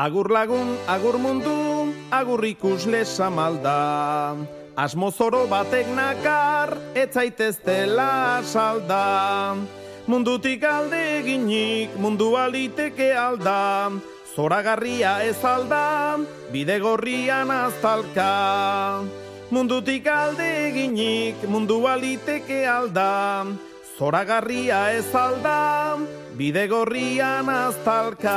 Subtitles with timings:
[0.00, 4.32] Agur lagun, agur mundu, agur ikusle samalda.
[4.72, 9.60] Asmozoro batek nakar, etzaiteztela salda.
[10.08, 13.92] Mundutik alde eginik, mundu aliteke alda.
[14.32, 16.16] Zoragarria ez alda,
[16.48, 19.04] bide gorrian aztalka.
[19.52, 23.44] Mundutik alde eginik, mundu aliteke alda.
[23.98, 26.00] Zoragarria ez alda,
[26.40, 28.36] bide gorrian aztalka.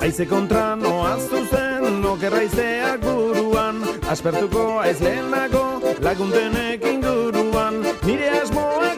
[0.00, 5.66] Aize kontra noa zuzen, okerraizeak buruan, aspertuko aiz lehenago,
[6.00, 8.91] laguntenek inguruan, nire asmoak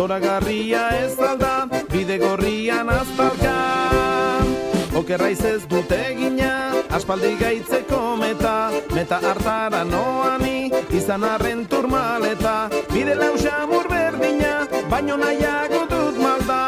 [0.00, 3.50] Zoragarria ez alda, bide gorrian aztalka.
[4.96, 13.66] Okerraiz ez dute gina, aspaldi gaitzeko meta, meta hartara noani, izan arren turmaleta, bide lausa
[13.92, 16.62] berdina, baino nahiago dut malda.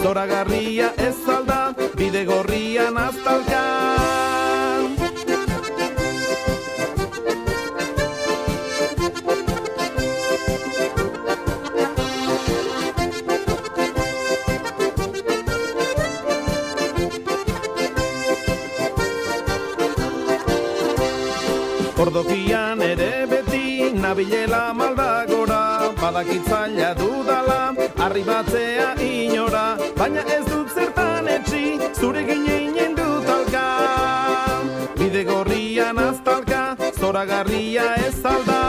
[0.00, 4.37] Zoragarria ez alda, bide gorrian aztalka.
[21.98, 25.62] Ordokian ere beti nabilela maldagora.
[26.00, 27.74] Badakitzaila dudala,
[28.04, 29.64] arribatzea inora.
[29.96, 31.64] Baina ez dut zertan etxi,
[31.98, 33.64] zure gineinen dut alka
[34.94, 38.62] Bide gorrian aztalka, zoragarria ez alda.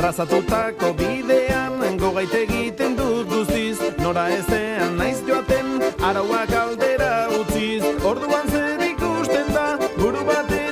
[0.00, 3.76] Trazatutako bidean, gogait egiten dut guztiz.
[3.98, 7.84] Nora ezean naiz joaten, arauak aldera utziz.
[8.12, 9.68] Orduan zer ikusten da,
[10.00, 10.69] buru bat eta bianka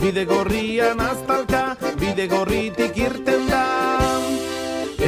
[0.00, 3.64] Bide gorrian aztalka, bide gorritik irten da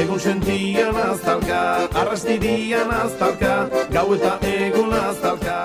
[0.03, 1.61] Egun sentian aztalka,
[2.01, 3.55] arrastirian aztalka
[3.95, 5.57] Gau eta egun aztalka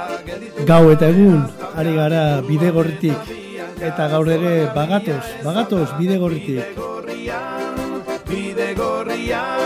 [0.70, 1.44] Gau eta egun,
[1.76, 3.30] ari gara bide gorritik.
[3.78, 6.74] Eta gaur ere bagatoz, bagatoz bide gorritik.
[6.76, 9.57] gorrian, bide gorrian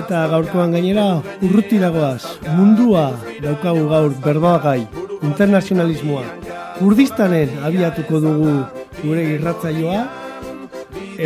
[0.00, 1.04] Eta gaurkoan gainera
[1.46, 2.22] urrutiragoaz,
[2.56, 3.04] mundua
[3.44, 4.80] daukagu gaur berbagai,
[5.22, 6.24] internazionalismoa.
[6.80, 8.54] Kurdistanen abiatuko dugu
[9.02, 10.00] gure irratzaioa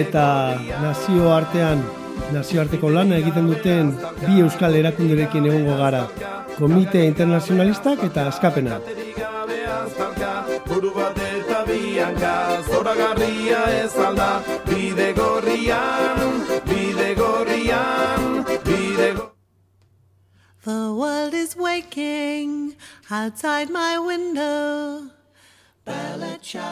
[0.03, 0.25] eta
[0.83, 1.81] nazio artean,
[2.37, 3.95] nazioarteko lana egiten duten
[4.27, 6.05] bi euskal erakunderekin egongo gara.
[6.59, 8.81] Komite internazionalistak eta askapena.
[10.69, 12.35] buru bat eta bianka
[12.69, 14.29] Zoragarria ez alda,
[20.69, 22.77] The world is waking
[23.11, 25.09] outside my window.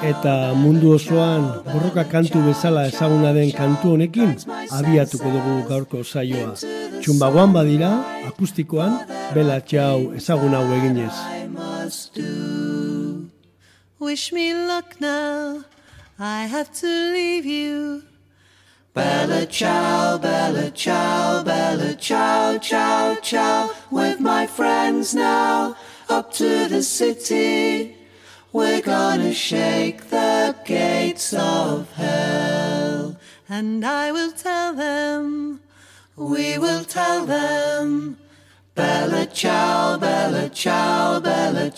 [0.04, 4.34] Eta mundu osoan borroka kantu bezala ezaguna den kantu honekin
[4.78, 6.52] abiatuko dugu gaurko saioa.
[7.00, 7.90] Txumbagoan badira,
[8.28, 8.98] akustikoan,
[9.32, 11.16] bela txau ezagun hau eginez.
[13.98, 15.64] Wish me luck now.
[16.18, 18.02] I have to leave you.
[18.96, 21.94] Bella ciao, bella ciao, bella.
[23.90, 25.76] With my friends now,
[26.08, 27.94] up to the city.
[28.54, 33.16] We're gonna shake the gates of hell.
[33.50, 35.60] And I will tell them,
[36.16, 38.16] we will tell them.
[38.74, 41.70] Bella ciao, bella ciao, bella.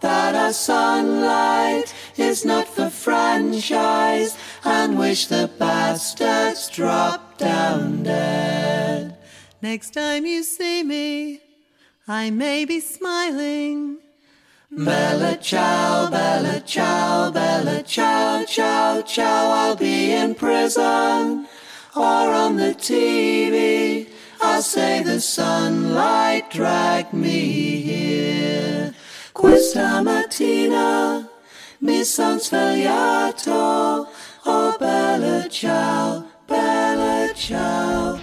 [0.00, 9.16] That our sunlight is not for franchise, and wish the bastards drop down dead.
[9.62, 11.40] Next time you see me,
[12.08, 13.98] I may be smiling.
[14.70, 19.50] Bella ciao, bella ciao, bella ciao, ciao, ciao.
[19.50, 21.46] I'll be in prison
[21.94, 24.08] or on the TV.
[24.40, 28.94] I'll say the sunlight dragged me here.
[29.32, 31.28] Questa mattina
[31.80, 34.08] mi son svegliato.
[34.48, 38.16] Oh, bella ciao, bella ciao,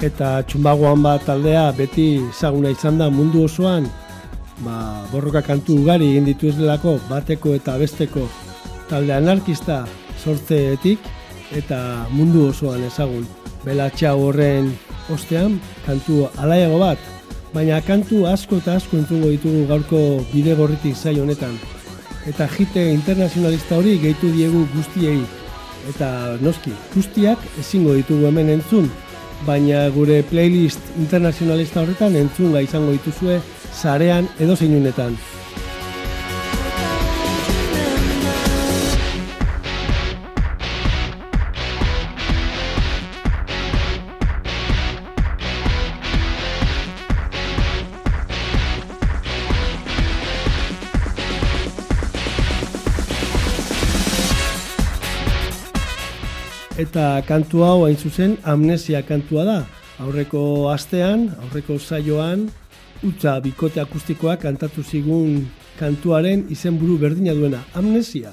[0.00, 3.84] eta txumbagoan bat taldea beti ezaguna izan da mundu osoan
[4.64, 8.26] ba, borroka kantu ugari egin ditu ez delako bateko eta besteko.
[8.88, 9.84] Talde anarkista
[10.24, 11.04] sortzeetik
[11.56, 13.26] eta mundu osoan ezagun.
[13.64, 14.72] Belatxa horren
[15.12, 17.10] ostean kantu alaiago bat
[17.52, 20.00] baina kantu asko eta asko entzungo ditugu gaurko
[20.32, 21.58] bide gorritik zai honetan.
[22.30, 25.20] Eta jite internazionalista hori gehitu diegu guztiei.
[25.92, 28.90] Eta noski guztiak ezingo ditugu hemen entzun
[29.46, 33.40] baina gure playlist internazionalista horretan entzunga izango dituzue
[33.82, 35.16] zarean edo zeinunetan.
[56.80, 59.58] Eta kantu hau hain zuzen amnesia kantua da.
[60.00, 62.46] Aurreko astean, aurreko saioan,
[63.04, 65.42] utza bikote akustikoa kantatu zigun
[65.76, 68.32] kantuaren izenburu berdina duena, amnesia.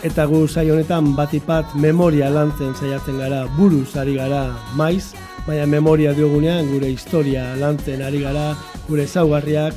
[0.00, 4.46] Eta gu saio honetan batipat memoria lantzen saiatzen gara, buruz ari gara
[4.80, 5.12] maiz,
[5.44, 8.54] baina memoria diogunean gure historia lantzen ari gara,
[8.88, 9.76] gure zaugarriak,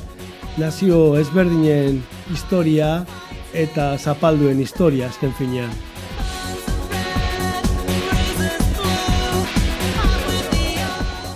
[0.56, 1.98] nazio ezberdinen
[2.30, 3.04] historia
[3.54, 5.72] eta zapalduen historia azken finean.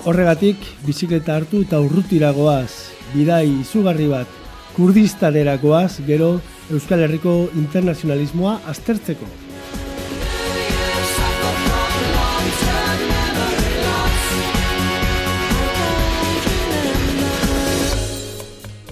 [0.08, 2.70] Horregatik, bizikleta hartu eta urrutiragoaz,
[3.12, 4.30] bidai izugarri bat,
[4.76, 6.38] kurdistanerakoaz, gero
[6.70, 9.47] Euskal Herriko internazionalismoa aztertzeko.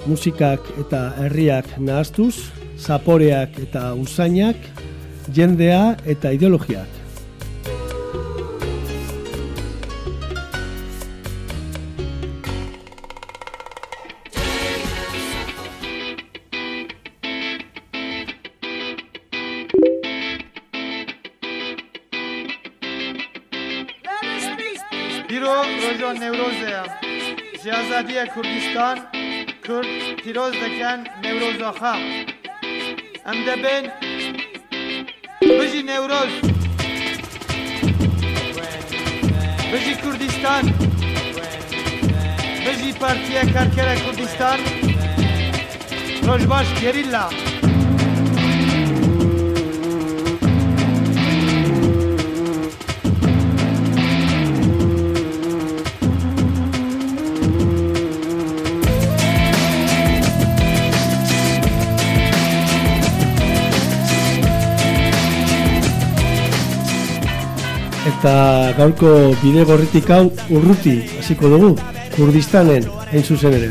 [0.07, 4.57] musikak eta herriak nahaztuz, zaporeak eta usainak,
[5.33, 6.93] jendea eta ideologiak.
[25.29, 26.85] Biro Rojon Nevrozea,
[28.35, 28.99] Kurdistan,
[29.67, 29.96] Kürt
[30.27, 31.95] اعتراض دەکەن نەورۆزاخە
[33.31, 33.85] ام دبن
[35.59, 36.33] بجی نوروز.
[39.73, 40.65] بجی کردستان.
[42.65, 44.59] بجی پارتیه کارکره کردستان.
[46.27, 47.27] روش باش گریلا.
[68.27, 71.69] Eta gaurko bide gorritik hau urruti hasiko dugu
[72.17, 73.69] Kurdistanen hain zuzen ere.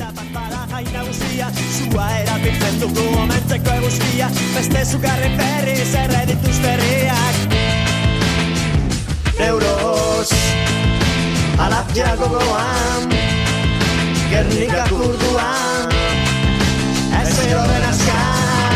[4.56, 7.36] Beste zugarren berri zerre dituzterriak
[9.50, 10.32] Euros
[11.68, 13.12] Alapia gogoan
[14.32, 15.88] Gernika kurduan
[17.20, 18.76] Ez den azkar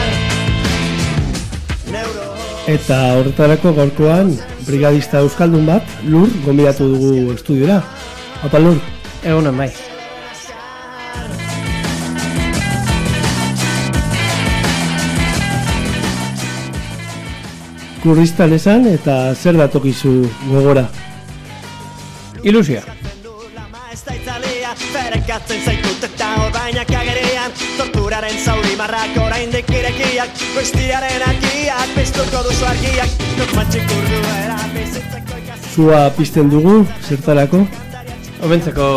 [2.78, 4.36] Eta horretarako gaurkoan
[4.70, 7.82] brigadista euskaldun bat, lur, gombidatu dugu estudiora.
[8.46, 8.78] Apa lur?
[9.26, 9.72] Egunen bai.
[18.00, 20.14] Kurdistan esan eta zer datokizu
[20.48, 20.86] gogora?
[22.48, 22.86] Ilusia.
[28.80, 36.52] Marrak orain dikirekiak Goiztiaren akiak, bizturko duzu argiak Nuk matxik urduera bizitzeko ikasi Zua pizten
[36.54, 37.66] dugu, zertarako?
[38.48, 38.88] Obentzeko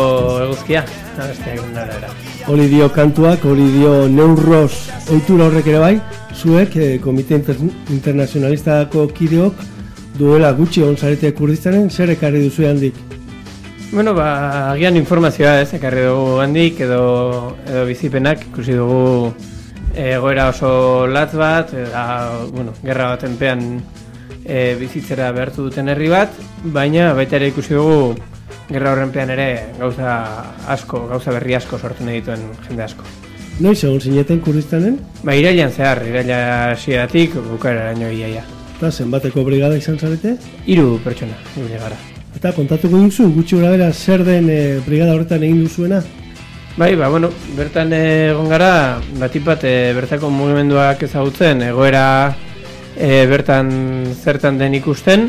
[0.45, 0.85] eguzkia,
[1.19, 2.13] abesteak nara era.
[2.47, 4.71] Hori dio kantuak, hori dio neurroz
[5.11, 5.93] oitura horrek ere bai,
[6.31, 7.59] zuek, eh, Komite Inter
[7.91, 9.65] Internazionalistako kideok,
[10.15, 13.01] duela gutxi onzarete kurdistanen, zer ekarri duzu handik?
[13.91, 14.29] Bueno, ba,
[14.71, 17.01] agian informazioa ez, ekarri dugu handik edo,
[17.67, 19.03] edo bizipenak, ikusi dugu
[19.93, 22.03] egoera oso latz bat, eta,
[22.51, 23.65] bueno, gerra baten pean
[24.45, 26.33] e, bizitzera behartu duten herri bat,
[26.63, 28.15] baina baita ere ikusi dugu
[28.69, 29.47] gerra horren pean ere
[29.77, 30.15] gauza
[30.71, 33.05] asko, gauza berri asko sortu nahi dituen jende asko.
[33.61, 34.97] Noiz egon zineten kurdistanen?
[35.21, 38.41] Ba, irailan zehar, iraila sieratik, bukara eraino iaia.
[38.79, 40.33] Eta zenbateko brigada izan zarete?
[40.65, 41.99] Hiru pertsona, ibile gara.
[42.33, 46.01] Eta kontatuko duzu, gutxi gora bera, zer den e, brigada horretan egin duzuena?
[46.75, 52.33] Bai, ba, bueno, bertan egon gara, batipat e, bertako mugimenduak ezagutzen, egoera
[52.97, 53.69] e, bertan
[54.17, 55.27] zertan den ikusten,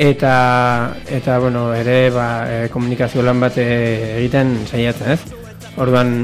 [0.00, 3.68] eta, eta bueno, ere ba, e, komunikazio lan bat e,
[4.22, 5.20] egiten saiatzen, ez?
[5.76, 6.16] Orduan,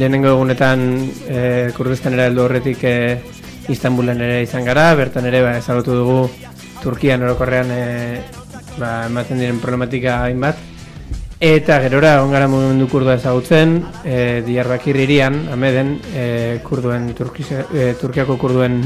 [0.00, 0.88] lehenengo egunetan
[1.28, 1.44] e,
[1.76, 2.96] kurdizkanera heldu horretik e,
[3.68, 6.20] Istanbulen ere izan gara, bertan ere ba, ezagutu dugu
[6.80, 7.84] Turkian orokorrean e,
[8.78, 10.71] ba, ematen diren problematika hainbat,
[11.42, 18.36] Eta gerora ongara mugimendu kurdua ezagutzen, e, Diyarbakir irian, ameden, e, kurduen, Turkize, e, Turkiako
[18.38, 18.76] kurduen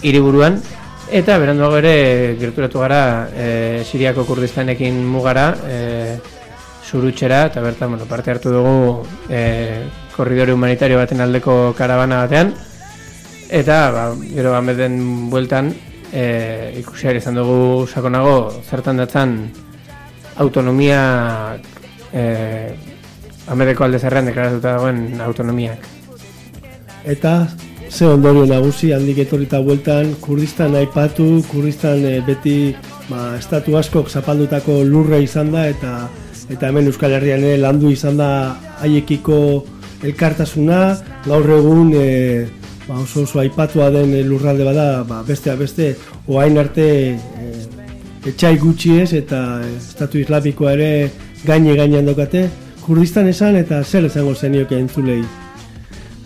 [0.00, 0.56] hiriburuan.
[1.12, 3.00] Eta beranduago ere gerturatu gara
[3.36, 3.48] e,
[3.84, 6.16] Siriako kurdistanekin mugara, e,
[6.88, 9.84] surutxera, eta bertan bueno, parte hartu dugu e,
[10.16, 12.54] korridore humanitario baten aldeko karabana batean,
[13.50, 15.68] eta ba, gero ameden bueltan
[16.08, 19.36] e, ikusiari izan dugu sakonago zertan datzan
[20.36, 21.58] autonomia
[22.14, 22.72] eh,
[23.52, 25.84] Ameriko alde zerrean deklaratuta dagoen autonomiak.
[27.04, 27.34] Eta
[27.90, 32.74] ze ondorio nagusi handik etorrita bueltan, Kurdistan aipatu, Kurdistan eh, beti
[33.10, 36.08] ba, estatu askok zapaldutako lurra izan da, eta
[36.50, 38.30] eta hemen Euskal Herrian ere landu izan da
[38.84, 39.38] haiekiko
[40.04, 40.80] elkartasuna,
[41.24, 42.08] gaur egun e,
[42.88, 45.94] ba, oso oso aipatua den lurralde bada, ba, beste beste,
[46.28, 47.52] oain arte e,
[48.28, 49.40] etxai gutxi ez, eta
[49.76, 50.90] estatu islamikoa ere
[51.44, 52.48] gaine gainean dokate,
[52.84, 55.22] Kurdistan esan eta zer esango zenioke entzulei?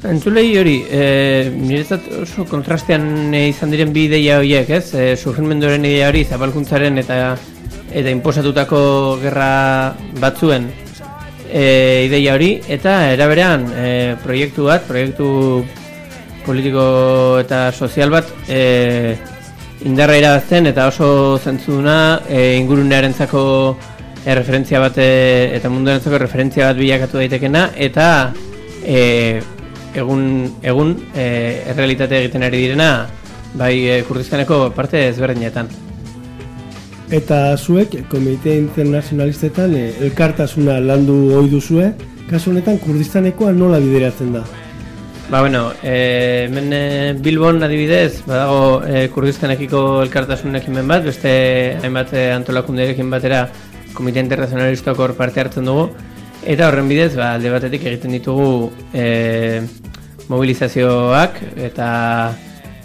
[0.08, 4.94] Entzulei hori, e, niretzat oso kontrastean izan diren bi ideia horiek, ez?
[4.94, 7.18] E, surgimenduaren ideia hori, zabalkuntzaren eta
[7.88, 8.80] eta inposatutako
[9.22, 10.68] gerra batzuen
[11.50, 13.90] e, ideia hori, eta eraberean e,
[14.22, 15.28] proiektu bat, proiektu
[16.46, 16.88] politiko
[17.42, 19.14] eta sozial bat e,
[19.86, 23.44] indarra irabazten eta oso zentzuna e, ingurunearen zako
[24.36, 28.08] referentzia bat eta munduarentzako referentzia bat bilakatu daitekena eta
[28.84, 29.40] e,
[29.96, 30.24] egun
[30.62, 31.28] egun e,
[31.72, 32.90] errealitate egiten ari direna
[33.54, 35.68] bai Kurdiskaneko parte ezberdinetan.
[37.08, 41.92] Eta zuek komite internazionalistetan e, elkartasuna landu ohi duzue,
[42.28, 44.42] kasu honetan Kurdistanekoa nola bideratzen da?
[45.30, 51.32] Ba, bueno, e, hemen e, Bilbon adibidez, badago e, Kurdistanekiko elkartasunekin bat, beste
[51.82, 53.42] hainbat e, antolakundeekin batera
[53.94, 55.88] Komite Internazionalistako hor parte hartzen dugu.
[56.48, 59.60] Eta horren bidez ba, alde batetik egiten ditugu e,
[60.28, 61.40] mobilizazioak.
[61.68, 61.88] Eta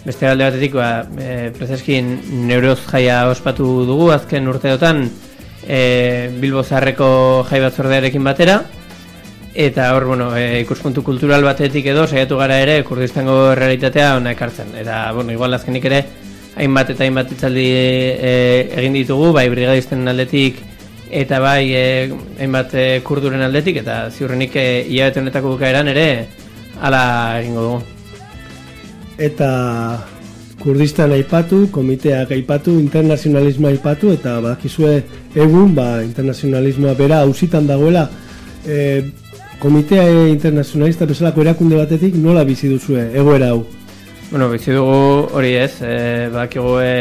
[0.04, 2.16] beste alde batetik ba, e, prezeskin
[2.48, 5.06] neuroz jaia ospatu dugu azken urteotan
[5.66, 8.58] e, Bilbo Zarreko jai batzordearekin batera.
[9.54, 14.74] Eta hor bueno, e, ikuspuntu kultural batetik edo saiatu gara ere kurdistango realitatea ona ekartzen.
[14.82, 16.04] Eta bueno, igual azkenik ere
[16.58, 18.32] hainbat eta hainbat itzaldi e,
[18.74, 19.30] egin ditugu.
[19.36, 20.58] Bai brigadisten aldetik
[21.14, 21.84] eta bai e,
[22.42, 26.08] hainbat e, kurduren aldetik eta ziurrenik e, hilabete honetako bukaeran ere
[26.82, 27.04] hala
[27.38, 27.82] egingo dugu.
[29.22, 29.50] Eta
[30.64, 34.94] Kurdistan aipatu, komiteak aipatu, internazionalismoa aipatu eta bakizue
[35.36, 38.06] egun ba, internazionalismoa bera hausitan dagoela
[38.66, 38.78] e,
[39.60, 43.64] komitea internazionalista bezalako erakunde batetik nola bizi duzue egoera hau?
[44.30, 46.94] Bueno, bizi dugu hori ez, e, bakigu e,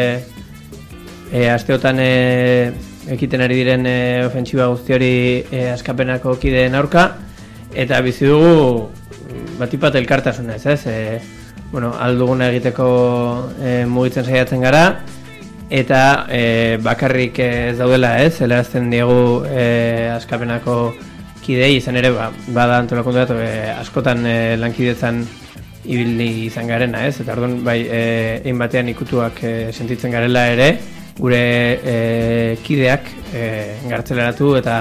[1.32, 2.12] e, asteotan e,
[3.12, 5.14] ekiten ari diren e, ofentsiba guzti hori
[5.52, 7.10] e, askapenako kideen aurka
[7.76, 8.90] eta bizi dugu
[9.60, 10.82] batipat elkartasunez, ez?
[10.88, 11.20] E,
[11.72, 12.88] bueno, alduguna egiteko
[13.60, 14.84] e, mugitzen saiatzen gara
[15.74, 18.38] eta e, bakarrik ez daudela, ez?
[18.42, 20.78] Helarazten diegu e, askapenako
[21.44, 25.24] kidei izan ere ba, bada antolakundu bat e, askotan e, lankidetzan
[25.84, 27.18] ibili izan garena, ez?
[27.20, 30.70] Eta orduan bai, egin batean ikutuak e, sentitzen garela ere,
[31.20, 31.42] gure
[31.84, 33.44] e, kideak e,
[33.90, 34.78] gartzeleratu eta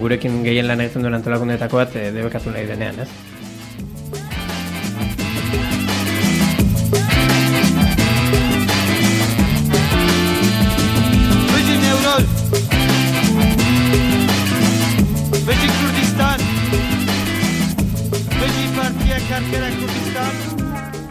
[0.00, 3.25] gurekin gehien lan egiten duen antolakundetako bat e, debekatu nahi denean, ez?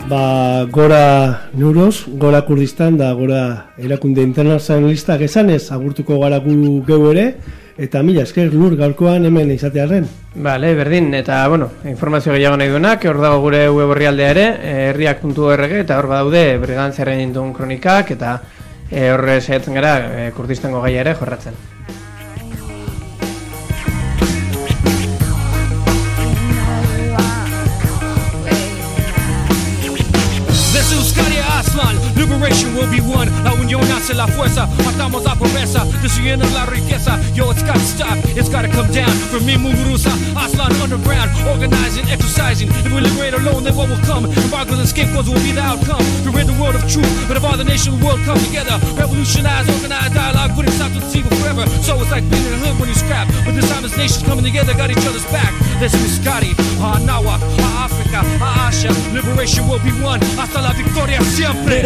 [0.08, 7.24] Ba, gora Nuros, gora Kurdistan da gora erakunde internazionalista gezanez agurtuko gara gu geu ere
[7.82, 10.06] eta mila esker lur gaurkoan hemen izatearen.
[10.36, 14.46] Bale, berdin, eta bueno, informazio gehiago nahi duenak, hor dago gure web horrialdea ere,
[14.92, 18.40] herriak.org eta hor badaude brigantzaren induen kronikak eta
[18.92, 21.58] e, horre saiatzen gara e, Kurdistango gaia ere jorratzen.
[32.56, 33.28] Liberation will be won.
[33.44, 37.20] La unión hace la fuerza, matamos la pobreza, destruyendo la riqueza.
[37.34, 39.12] Yo, it's gotta stop, it's gotta come down.
[39.30, 42.70] From me, Muguruza, Aslan underground, organizing, exercising.
[42.70, 44.26] If we liberate alone, then what will come?
[44.26, 46.04] Embargoes and scapegoats will be the outcome.
[46.24, 49.68] To rid the world of truth, but if all the nation world come together, revolutionize,
[49.70, 51.68] organize dialogue, wouldn't stop to see forever.
[51.82, 53.28] So it's like being in the hood when you scrap.
[53.46, 55.52] But this time it's nations coming together, got each other's back.
[55.80, 58.92] This is Scotty, ah Nawak, ah Africa, ah Asia.
[59.14, 60.20] Liberation will be won.
[60.38, 61.84] Hasta la victoria siempre.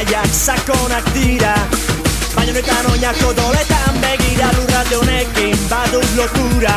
[0.00, 1.54] Sustraiak sakonak dira.
[2.32, 6.76] Baina honetan oinako doletan begira lurralde honekin badut lotura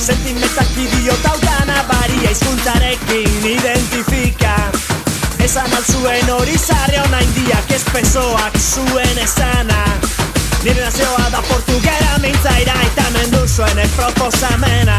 [0.00, 4.56] Sentimentak idiota utana baria izkuntzarekin identifika.
[5.40, 9.80] Esan alzuen hori zarre hona indiak espesoak zuen esana.
[10.64, 14.98] Nire nazioa da portugera mintzaira eta mendu zuen proposamena.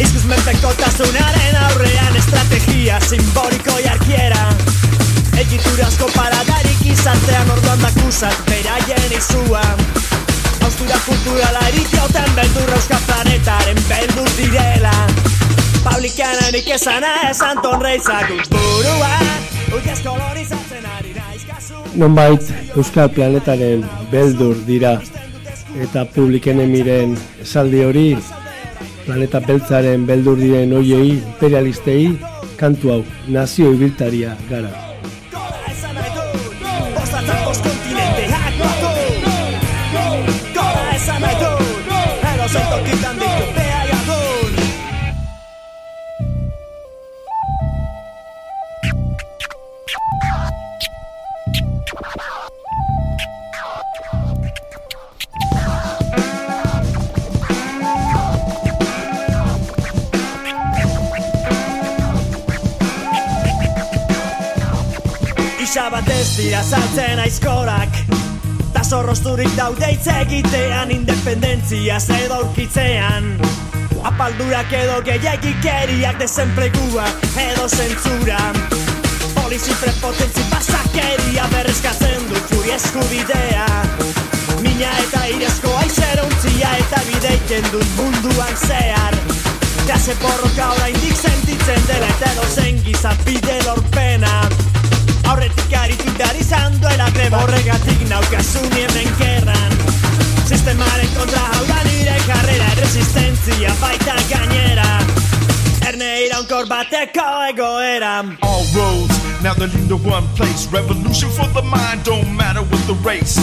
[0.00, 4.50] Izkuz menpekotasunaren aurrean estrategia simboliko jarkiera
[5.40, 9.62] Egiturazko paradarik izartean orduan dakusat beraien izua
[10.66, 14.92] Austura kulturala erikioten beldurra euska planetaren beldur direla.
[15.86, 19.14] Publikanenik esana esan tonreizak burua
[19.78, 24.98] Uiaz kolonizatzen ari naiz kasu Nonbait Euskal Planetaren beldur dira.
[25.80, 27.16] Eta publikene miren
[27.46, 28.04] esaldi hori
[29.08, 32.12] planeta beltzaren beldur diren oiei imperialistei
[32.60, 33.02] kantu hau
[33.40, 34.89] nazio ibiltaria gara.
[66.62, 67.96] Saltzen aizkorak
[68.72, 73.26] Ta zorrozturik daude hitz egitean Independentzia edo aurkitzean.
[74.04, 77.06] Apaldurak edo gehiagikeriak Desenplegua
[77.42, 78.38] edo zentzura.
[79.34, 83.66] Polizi prepotentzi pasakeria Berrezkatzen du furi eskubidea.
[84.62, 89.18] Mina eta irezko aizerontzia Eta bideiken dut munduan zehar.
[89.84, 94.59] Klase borroka oraindik sentitzen dela Eta edo zen gizat bide lorpena
[98.40, 99.72] Naukazu hemen kerran
[100.48, 104.86] Sistemaren kontra hau da nire karrera Resistentzia baita gainera
[105.88, 110.66] Erne iraunkor bateko egoera all roads now they're leading to one place.
[110.66, 113.38] Revolution for the mind, don't matter what the race.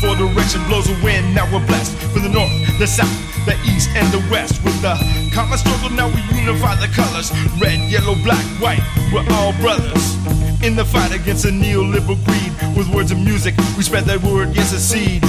[0.00, 1.92] For direction blows a wind, now we're blessed.
[2.08, 3.12] From the north, the south,
[3.44, 4.64] the east, and the west.
[4.64, 4.96] With the
[5.34, 7.30] common struggle, now we unify the colors.
[7.60, 8.80] Red, yellow, black, white,
[9.12, 10.16] we're all brothers.
[10.64, 14.48] In the fight against a neoliberal greed, with words and music, we spread that word
[14.48, 15.22] against the seed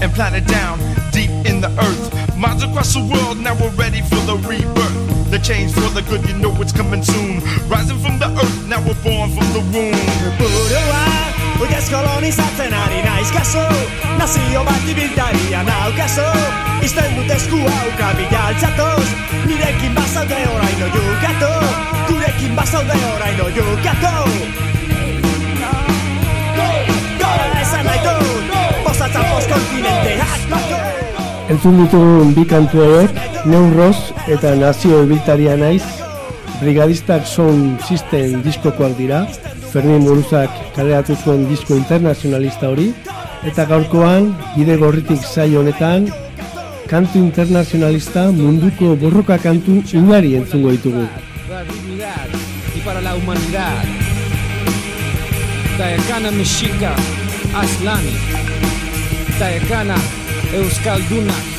[0.00, 0.78] and plant it down
[1.12, 2.36] deep in the earth.
[2.36, 5.30] Minds across the world, now we're ready for the rebirth.
[5.30, 7.44] The change for the good, you know it's coming soon.
[7.68, 11.33] Rising from the earth, now we're born from the womb.
[11.54, 13.62] Burua, Uiaz kolonizatzen ari naiz kaso
[14.18, 16.26] Nazio bat ibiltaria naukaso
[16.82, 19.06] Izten dut esku hauka bila altzatoz
[19.46, 21.52] Nirekin bazaude oraino jukatu
[22.08, 24.14] Gurekin bazaude oraino jukatu
[27.18, 28.54] Gora esan nahi dut.
[28.84, 30.80] Bozatzen post kontinenteak batu
[31.52, 36.03] Entzun ditugun bi kantu hauek, Neurroz eta Nazio Ibiltaria naiz,
[36.60, 39.24] Brigadistak Sound System diskokoak dira,
[39.72, 42.92] Fermin Muruzak kaleratu zuen disko internazionalista hori,
[43.44, 46.08] eta gaurkoan, bide gorritik saio honetan,
[46.90, 51.06] kantu internazionalista munduko borroka kantu ugari entzungo ditugu.
[52.84, 53.82] para la humanidad.
[55.78, 56.94] Taekana Mexica
[57.54, 58.14] Aslani.
[59.38, 59.96] Taekana
[60.52, 61.53] Euskalduna.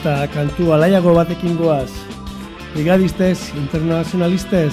[0.00, 1.90] Eta kantu alaiago batekin goaz.
[2.72, 4.72] Brigadistez, internacionalistez.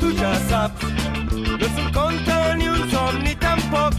[0.00, 0.86] Tu ja saps,
[1.34, 3.92] no és un conte ni un somni tampoc.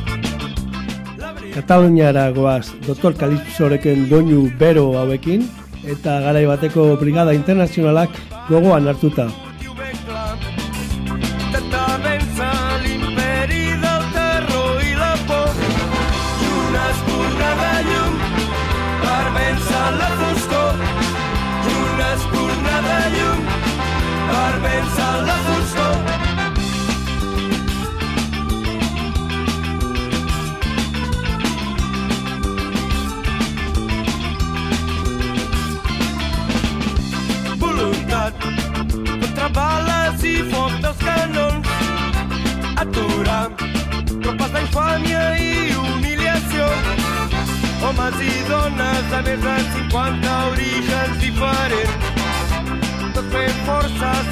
[1.53, 3.13] Kataluniara goaz, Dr.
[3.13, 5.45] Kalipsorekin doinu bero hauekin,
[5.85, 8.09] eta garai bateko brigada internazionalak
[8.49, 9.29] gogoan hartuta.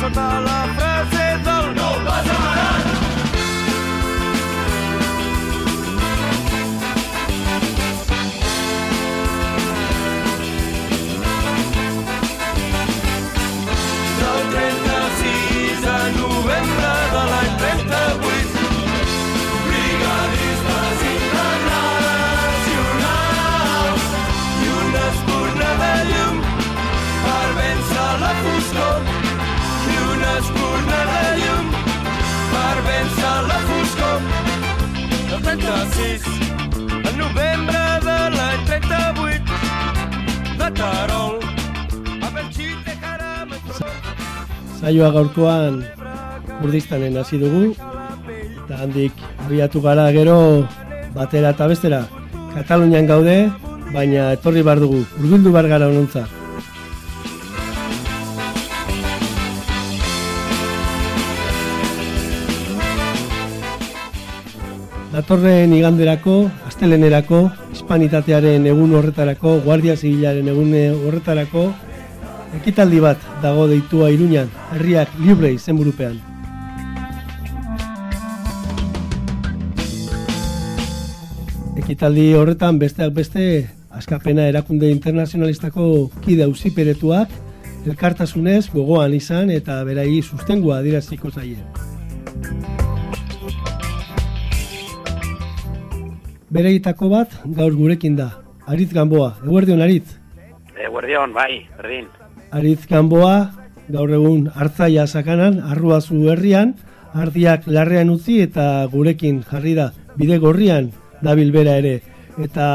[0.03, 3.02] Sota la frase del no del
[35.57, 36.23] 36
[37.09, 39.43] En novembre de l'any 38
[40.57, 41.39] De Tarol
[42.21, 42.93] A Belchite
[44.79, 45.83] Saioa gaurkoan
[46.59, 47.75] Kurdistanen hasi dugu
[48.63, 49.11] eta handik
[49.45, 50.65] abiatu gara gero
[51.15, 52.05] batera eta bestera.
[52.53, 53.51] Katalunian gaude
[53.93, 56.23] baina etorri bar dugu urdundu bar gara onontza
[65.23, 67.37] Datorren iganderako, astelenerako,
[67.71, 70.73] hispanitatearen egun horretarako, guardia zibilaren egun
[71.07, 71.61] horretarako,
[72.57, 76.17] ekitaldi bat dago deitua Iruñan, herriak libre izenburupean.
[81.85, 83.47] Ekitaldi horretan besteak beste
[83.95, 85.87] askapena erakunde internazionalistako
[86.27, 87.31] kide auziperetuak
[87.87, 91.63] elkartasunez gogoan izan eta berai sustengua adiraziko zaie.
[96.53, 98.27] Bereitako bat gaur gurekin da.
[98.69, 100.19] Aritz Gamboa, eguerdion Aritz.
[100.77, 102.05] Eguerdion, bai, berdin.
[102.53, 103.37] Aritz Gamboa,
[103.89, 106.75] gaur egun hartzaia sakanan, arruazu herrian,
[107.13, 109.89] ardiak larrean utzi eta gurekin jarri da
[110.19, 110.91] bide gorrian
[111.25, 111.95] dabil bera ere.
[112.37, 112.67] Eta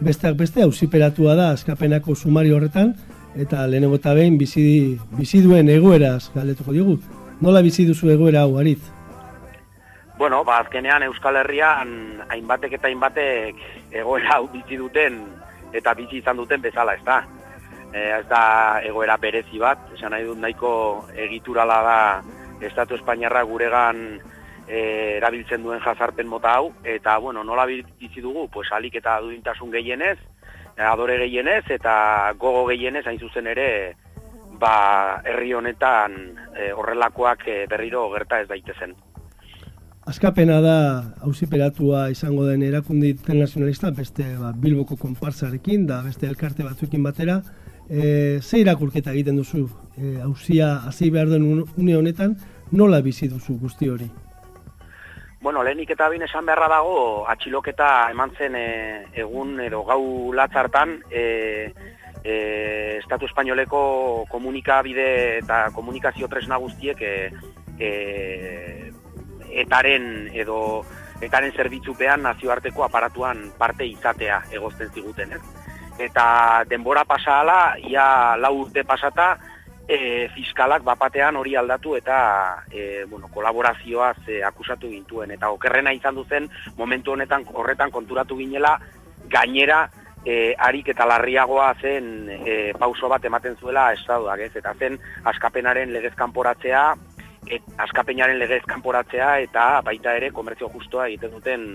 [0.00, 2.94] besteak beste auziperatua da askapenako sumari horretan,
[3.36, 7.00] eta lehenengo eta behin bizi, bizi duen egoeraz galdetuko digu.
[7.44, 8.97] Nola bizi duzu egoera hau, Aritz?
[10.18, 13.60] Bueno, ba, azkenean Euskal Herrian hainbatek eta hainbatek
[13.94, 15.20] egoera hau bizi duten
[15.70, 17.20] eta bizi izan duten bezala, ez da.
[17.92, 18.40] E, ez da
[18.82, 20.72] egoera berezi bat, esan nahi dut nahiko
[21.14, 22.00] egiturala da
[22.66, 24.02] Estatu Espainiarra guregan
[24.66, 24.80] e,
[25.20, 30.18] erabiltzen duen jazarpen mota hau, eta, bueno, nola bizi dugu, pues, alik eta duintasun gehienez,
[30.82, 33.70] adore gehienez, eta gogo gehienez, hain zuzen ere,
[34.58, 36.18] ba, herri honetan
[36.56, 38.98] e, horrelakoak berriro gerta ez daitezen.
[40.08, 40.76] Askapena da
[41.20, 47.42] auziperatua izango den erakunde internazionalista, beste ba, Bilboko konpartzarekin, da beste elkarte batzuekin batera.
[47.90, 49.66] E, ze irakurketa egiten duzu
[49.98, 52.38] e, auzia hasi behar den une honetan,
[52.72, 54.08] nola bizi duzu guzti hori?
[55.42, 56.96] Bueno, lehenik eta bin esan beharra dago,
[57.28, 58.68] atxiloketa eman zen e,
[59.26, 61.24] egun edo gau latzartan, e,
[62.24, 62.38] e,
[62.96, 65.10] Estatu Espainoleko komunikabide
[65.42, 67.14] eta komunikazio tresna guztiek e,
[67.76, 67.92] e,
[69.52, 70.84] etaren edo
[71.20, 75.42] etaren zerbitzupean nazioarteko aparatuan parte izatea egozten ziguten, ez?
[75.98, 79.32] Eta denbora pasahala, ia lau urte pasata,
[79.88, 82.18] e, fiskalak bapatean hori aldatu eta
[82.70, 85.32] e, bueno, kolaborazioaz e, akusatu gintuen.
[85.34, 88.76] Eta okerrena izan duzen, momentu honetan horretan konturatu ginela,
[89.32, 89.88] gainera
[90.24, 94.52] e, harik eta larriagoa zen e, pauso bat ematen zuela estatuak, ez?
[94.60, 95.00] Eta zen
[95.32, 96.92] askapenaren legez kanporatzea,
[97.46, 101.66] et, askapenaren legez kanporatzea eta baita ere komertzio justoa egiten duten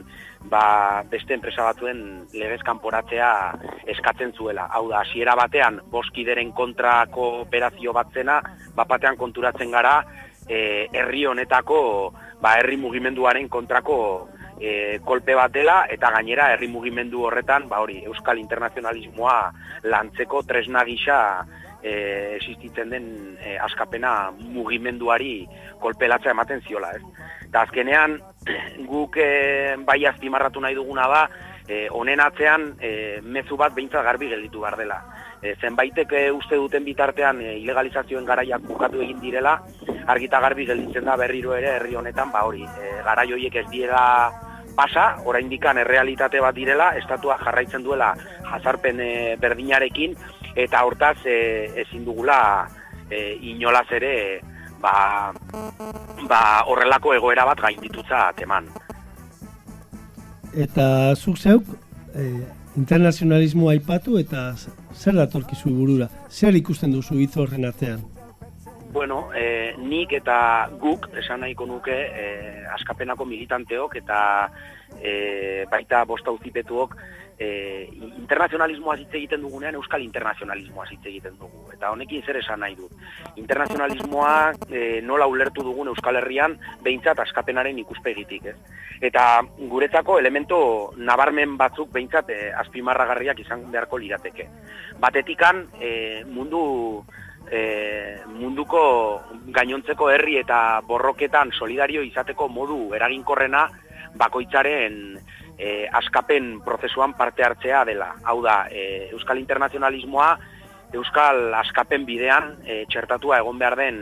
[0.50, 3.32] ba, beste enpresa batzuen legez kanporatzea
[3.96, 4.68] eskatzen zuela.
[4.72, 8.42] Hau da, hasiera batean, boskideren kontrako operazio batzena,
[8.76, 10.02] bapatean konturatzen gara,
[10.48, 11.80] e, herri honetako,
[12.42, 14.00] ba, herri mugimenduaren kontrako
[14.60, 19.38] e, kolpe bat dela eta gainera herri mugimendu horretan ba hori euskal internazionalismoa
[19.92, 21.20] lantzeko tresna gisa
[21.84, 25.46] e, existitzen den e, askapena mugimenduari
[25.84, 27.04] kolpelatza ematen ziola, ez?
[27.50, 28.18] Eta azkenean
[28.92, 31.26] guk e, bai azpimarratu nahi duguna da
[31.68, 35.02] e, honen atzean e, mezu bat behintzat garbi gelditu behar dela.
[35.44, 39.58] E, zenbaitek e, uste duten bitartean e, ilegalizazioen garaiak bukatu egin direla,
[40.08, 44.04] argita garbi gelditzen da berriro ere herri honetan, ba hori, e, garai horiek ez diela
[44.76, 48.14] pasa, oraindikan errealitate bat direla, estatua jarraitzen duela
[48.52, 50.16] jazarpen e, berdinarekin,
[50.56, 51.38] eta hortaz e,
[51.86, 52.40] ezin dugula
[53.10, 54.16] e, inolaz ere
[54.82, 55.32] ba,
[56.30, 58.70] ba horrelako egoera bat gainditutza teman
[60.54, 61.66] eta zuk zeuk
[62.16, 62.30] e,
[62.78, 64.54] internazionalismo aipatu eta
[64.94, 66.10] zer datorkizu burura?
[66.30, 68.02] Zer ikusten duzu hitz horren artean?
[68.94, 72.26] Bueno, e, nik eta guk esan nahiko nuke e,
[72.76, 74.20] askapenako militanteok eta
[75.02, 76.94] e, baita bosta uzipetuok
[77.40, 81.64] e, internazionalismoa hitz egiten dugunean euskal internazionalismoa hitz egiten dugu.
[81.74, 82.94] Eta honekin zer esan nahi dut.
[83.42, 84.36] Internazionalismoa
[84.70, 88.46] e, nola ulertu dugun euskal herrian behintzat askapenaren ikuspegitik.
[88.54, 88.56] Ez?
[89.02, 89.26] Eta
[89.74, 90.60] guretzako elemento
[90.98, 94.48] nabarmen batzuk behintzat e, azpimarragarriak izan beharko lirateke.
[95.02, 95.92] Batetikan e,
[96.30, 96.64] mundu
[97.52, 99.22] e, munduko
[99.54, 103.68] gainontzeko herri eta borroketan solidario izateko modu eraginkorrena
[104.16, 104.98] bakoitzaren
[105.58, 108.14] e, askapen prozesuan parte hartzea dela.
[108.24, 110.38] Hau da, e, Euskal Internazionalismoa,
[110.94, 114.00] Euskal askapen bidean e, txertatua egon behar den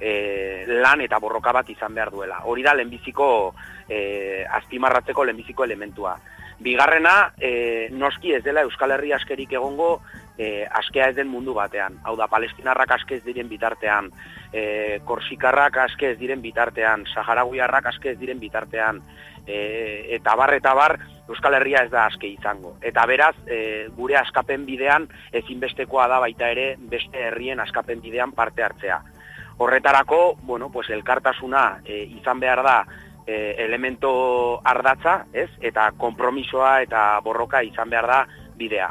[0.00, 2.42] e, lan eta borroka bat izan behar duela.
[2.48, 3.54] Hori da lehenbiziko
[3.88, 6.16] e, azpimarratzeko lehenbiziko elementua.
[6.60, 10.00] Bigarrena, e, noski ez dela Euskal Herri askerik egongo
[10.40, 11.98] e, askea ez den mundu batean.
[12.08, 14.08] Hau da, palestinarrak aske ez diren bitartean,
[14.52, 14.62] e,
[15.04, 19.02] korsikarrak aske ez diren bitartean, saharaguiarrak aske ez diren bitartean,
[19.44, 19.58] e,
[20.16, 20.96] eta bar eta bar
[21.30, 22.72] Euskal Herria ez da aske izango.
[22.82, 25.06] Eta beraz, e, gure askapen bidean
[25.42, 28.98] ezinbestekoa da baita ere beste herrien askapen bidean parte hartzea.
[29.60, 32.78] Horretarako, bueno, pues elkartasuna e, izan behar da
[33.26, 34.10] e, elemento
[34.64, 35.50] ardatza, ez?
[35.60, 38.24] Eta konpromisoa eta borroka izan behar da
[38.56, 38.90] bidea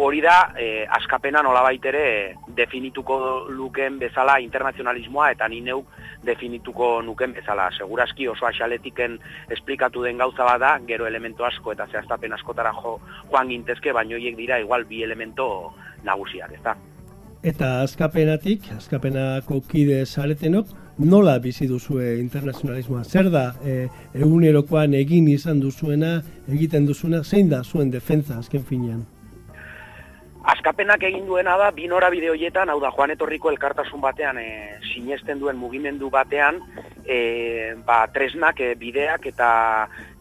[0.00, 5.86] hori da e, askapena nolabait ere definituko luken bezala internazionalismoa eta ni neuk
[6.24, 7.68] definituko nuken bezala.
[7.76, 9.18] Segurazki oso axaletiken
[9.52, 12.98] esplikatu den gauza bada, gero elemento asko eta zehaztapen askotara jo,
[13.30, 16.76] joan gintezke, baino hiek dira igual bi elemento nagusiak, ezta?
[17.42, 23.04] Eta askapenatik, askapenako kide zaretenok, nola bizi duzue internazionalismoa?
[23.04, 23.86] Zer da e,
[24.16, 29.08] egunerokoan egin izan duzuena, egiten duzuena, zein da zuen defensa azken finean?
[30.50, 35.38] Askapenak egin duena da, bi nora bide hau da, joan etorriko elkartasun batean, e, sinesten
[35.38, 36.58] duen mugimendu batean,
[37.04, 39.50] e, ba, tresnak, e, bideak eta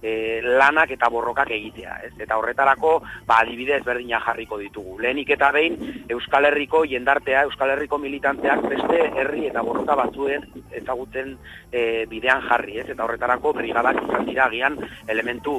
[0.01, 1.95] e, lanak eta borrokak egitea.
[2.05, 2.13] Ez?
[2.19, 2.91] Eta horretarako,
[3.25, 4.99] ba, adibide ezberdina jarriko ditugu.
[5.01, 10.45] Lehenik eta behin, Euskal Herriko jendartea, Euskal Herriko militanteak beste herri eta borroka batzuen
[10.83, 11.35] ezagutzen
[11.71, 12.79] e, bidean jarri.
[12.83, 12.89] Ez?
[12.93, 15.57] Eta horretarako, brigadak izan dira gian elementu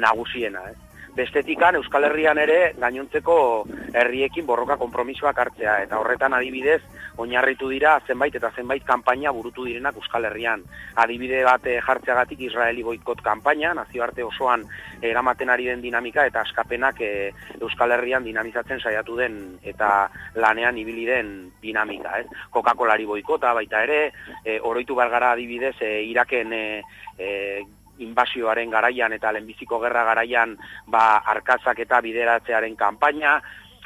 [0.00, 0.64] nagusiena.
[0.72, 0.85] Ez?
[1.16, 3.38] Bestetikan Euskal Herrian ere gainontzeko
[3.96, 6.82] herriekin borroka konpromisoak hartzea eta horretan adibidez
[7.16, 10.62] oinarritu dira zenbait eta zenbait kanpaina burutu direnak Euskal Herrian.
[11.00, 14.66] Adibide bat eh, jartzeagatik Israeli boikot kanpaina, nazioarte osoan
[15.00, 17.10] eramaten ari den dinamika eta askapenak e,
[17.60, 22.26] Euskal Herrian dinamizatzen saiatu den eta lanean ibili den dinamika, ez?
[22.52, 24.00] Coca-Colari boikota baita ere,
[24.44, 26.64] e, oroitu bergara adibidez e, Iraken e,
[27.98, 30.56] inbasioaren garaian eta lehenbiziko gerra garaian
[30.86, 33.40] ba, arkazak eta bideratzearen kanpaina.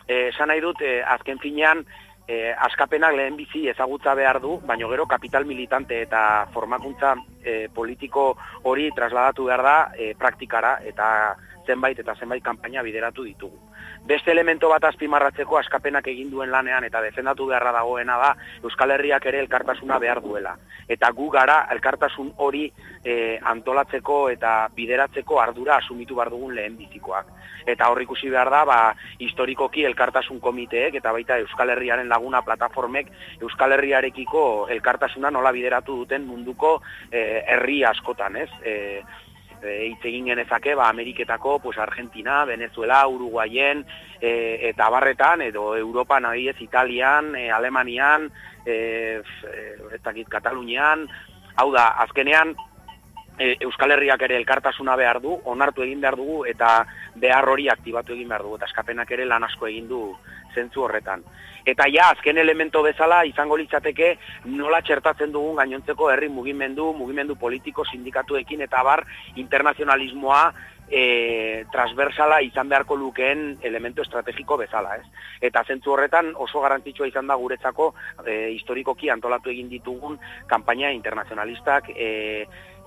[0.06, 1.84] E, esan nahi dut, e, azken finean,
[2.30, 8.36] e, askapenak lehenbizi ezagutza behar du, baino gero kapital militante eta formakuntza e, politiko
[8.70, 11.08] hori trasladatu behar da e, praktikara eta
[11.66, 13.58] zenbait eta zenbait kanpaina bideratu ditugu.
[14.06, 18.30] Beste elemento bat azpimarratzeko askapenak egin duen lanean eta defendatu beharra dagoena da
[18.62, 20.56] Euskal Herriak ere elkartasuna behar duela.
[20.88, 22.64] Eta gu gara elkartasun hori
[23.04, 27.28] e, antolatzeko eta bideratzeko ardura asumitu behar dugun lehen bizikoak.
[27.68, 28.78] Eta hor ikusi behar da, ba,
[29.20, 36.26] historikoki elkartasun komiteek eta baita Euskal Herriaren laguna plataformek Euskal Herriarekiko elkartasuna nola bideratu duten
[36.26, 36.78] munduko
[37.10, 38.50] e, herri askotan, ez?
[38.64, 39.02] E,
[39.62, 43.84] e, egin genezake ba Ameriketako, pues Argentina, Venezuela, Uruguayen
[44.20, 48.30] e, eta barretan edo Europan adiez Italian, e, Alemanian,
[48.64, 49.22] e,
[49.94, 51.06] ez dakit Katalunian,
[51.56, 52.54] hau da, azkenean
[53.40, 56.84] e, Euskal Herriak ere elkartasuna behar du, onartu egin behar dugu eta
[57.16, 60.02] behar hori aktibatu egin behar dugu eta eskapenak ere lan asko egin du
[60.54, 61.24] zentzu horretan.
[61.66, 64.14] Eta ja, azken elemento bezala izango litzateke
[64.48, 69.04] nola txertatzen dugun gainontzeko herri mugimendu, mugimendu politiko, sindikatuekin eta bar
[69.36, 70.44] internazionalismoa
[70.90, 75.06] e, transversala izan beharko lukeen elemento estrategiko bezala, ez?
[75.40, 77.92] Eta zentzu horretan oso garrantzitsua izan da guretzako
[78.26, 80.18] e, historikoki antolatu egin ditugun
[80.50, 82.10] kanpaina internazionalistak e,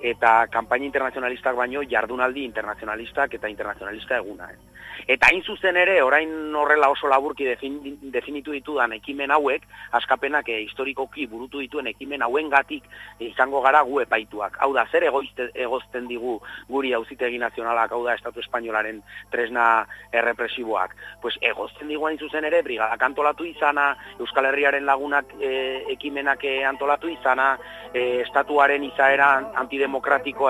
[0.04, 4.60] eta kanpaina internazionalistak baino jardunaldi internazionalistak eta internazionalista eguna, ez?
[5.08, 7.80] Eta hain zuzen ere, orain horrela oso laburki defin,
[8.14, 9.66] definitu ditudan ekimen hauek,
[10.00, 12.86] askapenak e, historikoki burutu dituen ekimen hauen gatik
[13.24, 14.58] izango gara gu epaituak.
[14.64, 16.38] Hau da, zer egoizte, egozten digu
[16.70, 20.96] guri hauzitegi nazionalak, hau da, Estatu Espainolaren tresna errepresiboak.
[21.22, 25.54] Pues egozten digu hain zuzen ere, brigadak antolatu izana, Euskal Herriaren lagunak e,
[25.98, 27.54] ekimenak e, antolatu izana,
[27.92, 29.93] e, Estatuaren izaera antidemokratikoa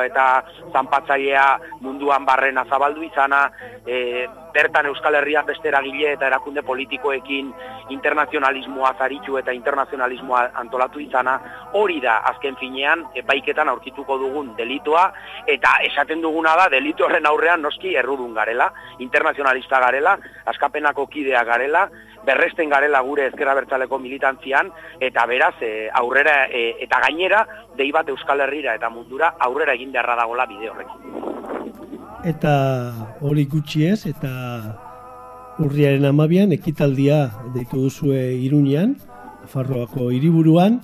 [0.06, 3.52] eta zanpatzailea munduan barrena zabaldu izana,
[3.86, 7.54] e, bertan Euskal Herrian beste eragile eta erakunde politikoekin
[7.90, 11.40] internazionalismoa zaritu eta internazionalismoa antolatu izana,
[11.74, 15.12] hori da azken finean epaiketan aurkituko dugun delitoa,
[15.48, 21.90] eta esaten duguna da delitu horren aurrean noski errudun garela, internazionalista garela, askapenako kidea garela,
[22.26, 27.46] berresten garela gure ezkerra bertzaleko militantzian, eta beraz e, aurrera e, eta gainera,
[27.78, 31.32] dei bat Euskal Herrira eta mundura aurrera egin beharra dagola bide horrekin
[32.24, 32.54] eta
[33.22, 34.32] hori gutxi ez, eta
[35.64, 38.96] urriaren amabian ekitaldia deitu duzue irunean,
[39.52, 40.80] Farroako hiriburuan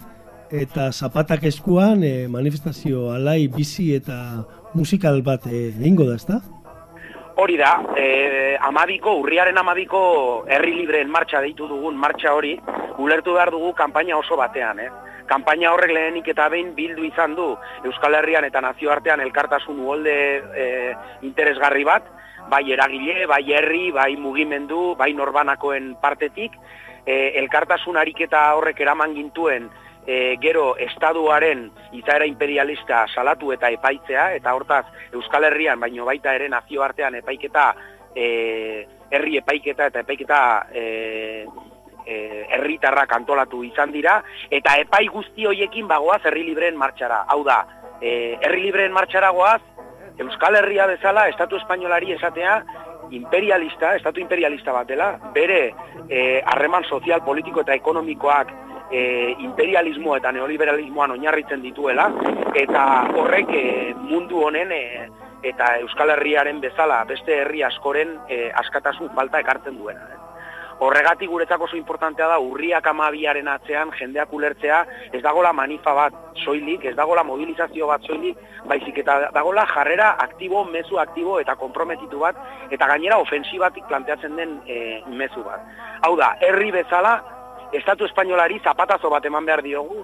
[0.52, 4.43] eta zapatak eskuan e, manifestazio alai bizi eta
[4.75, 6.41] musikal bat egingo da, ezta?
[7.39, 9.99] Hori da, e, amabiko, urriaren amabiko
[10.52, 12.58] herri libreen martxa deitu dugun martxa hori,
[12.99, 14.89] ulertu behar dugu kanpaina oso batean, eh?
[15.30, 17.45] Kampaina horrek lehenik eta behin bildu izan du
[17.88, 20.15] Euskal Herrian eta nazioartean elkartasun uolde
[20.65, 20.65] e,
[21.30, 22.12] interesgarri bat,
[22.52, 26.60] bai eragile, bai herri, bai mugimendu, bai norbanakoen partetik,
[27.06, 29.69] e, elkartasun ariketa horrek eraman gintuen
[30.09, 36.47] e, gero estaduaren izaera imperialista salatu eta epaitzea, eta hortaz Euskal Herrian, baino baita ere
[36.49, 37.65] nazioartean epaiketa,
[38.15, 40.43] e, herri epaiketa eta epaiketa
[40.73, 40.85] e,
[42.09, 44.15] E, herritarrak antolatu izan dira
[44.49, 47.19] eta epai guzti hoiekin bagoaz herri libreen martxara.
[47.29, 47.57] Hau da,
[48.01, 49.59] e, herri libreen martxara goaz
[50.17, 52.55] Euskal Herria bezala estatu espainolari esatea
[53.11, 55.59] imperialista, estatu imperialista bat dela, bere
[56.07, 58.55] e, harreman sozial, politiko eta ekonomikoak
[58.91, 62.10] e, imperialismo eta neoliberalismoan oinarritzen dituela
[62.56, 63.65] eta horrek e,
[63.99, 64.84] mundu honen e,
[65.43, 70.19] eta Euskal Herriaren bezala beste herri askoren e, askatasun falta ekartzen duena.
[70.80, 74.78] Horregatik guretzako oso importantea da urriak amabiaren atzean jendeak ulertzea
[75.12, 80.63] ez dagola manifa bat soilik, ez dagola mobilizazio bat soilik, baizik eta dagola jarrera aktibo,
[80.71, 82.39] mezu aktibo eta komprometitu bat,
[82.71, 84.80] eta gainera ofensibatik planteatzen den e,
[85.12, 85.67] mezu bat.
[86.08, 87.17] Hau da, herri bezala,
[87.73, 90.03] Estatu Espainolari zapatazo bat eman behar diogu,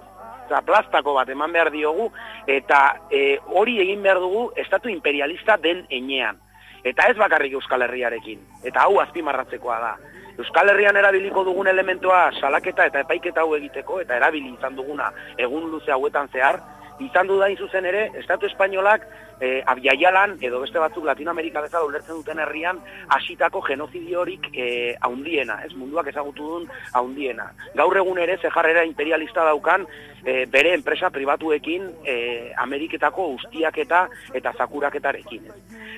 [0.49, 2.11] zaplastako bat eman behar diogu,
[2.47, 6.41] eta e, hori egin behar dugu Estatu imperialista den enean.
[6.85, 9.95] Eta ez bakarrik Euskal Herriarekin, eta hau azpimarratzekoa da.
[10.37, 15.07] Euskal Herrian erabiliko dugun elementoa salaketa eta epaiketa hau egiteko eta erabili izan duguna
[15.39, 16.59] egun luze hauetan zehar,
[16.99, 19.05] izan du da zuzen ere, Estatu Espainolak
[19.39, 22.79] e, abiaialan, edo beste batzuk Latinoamerika bezala ulertzen duten herrian,
[23.17, 27.49] hasitako genozidiorik e, haundiena, ez munduak ezagutu duen haundiena.
[27.75, 29.85] Gaur egun ere, zeharrera imperialista daukan,
[30.25, 35.47] e, bere enpresa pribatuekin e, Ameriketako ustiaketa eta zakuraketarekin.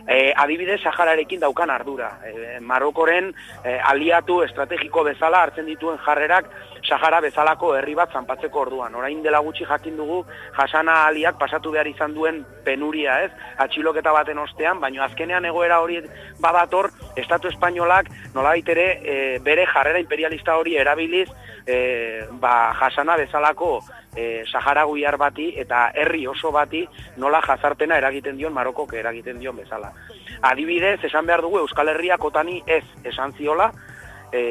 [0.07, 2.11] E, adibidez, Sahararekin daukan ardura.
[2.27, 3.31] E, Marokoren
[3.63, 6.51] e, aliatu estrategiko bezala hartzen dituen jarrerak
[6.87, 8.95] Sahara bezalako herri bat zanpatzeko orduan.
[8.95, 10.21] Orain dela gutxi jakin dugu,
[10.55, 13.31] jasana aliak pasatu behar izan duen penuria, ez?
[13.63, 15.99] Atxiloketa baten ostean, baino azkenean egoera hori
[16.39, 21.27] badator, Estatu Espainolak nolabait ere e, bere jarrera imperialista hori erabiliz,
[21.65, 23.81] e, ba, jasana bezalako
[24.17, 26.82] e, Sahara guiar bati eta herri oso bati
[27.21, 29.93] nola jazarpena eragiten dion Marokok eragiten dion bezala.
[30.41, 33.69] Adibidez, esan behar dugu Euskal Herriak otani ez esan ziola,
[34.33, 34.41] e,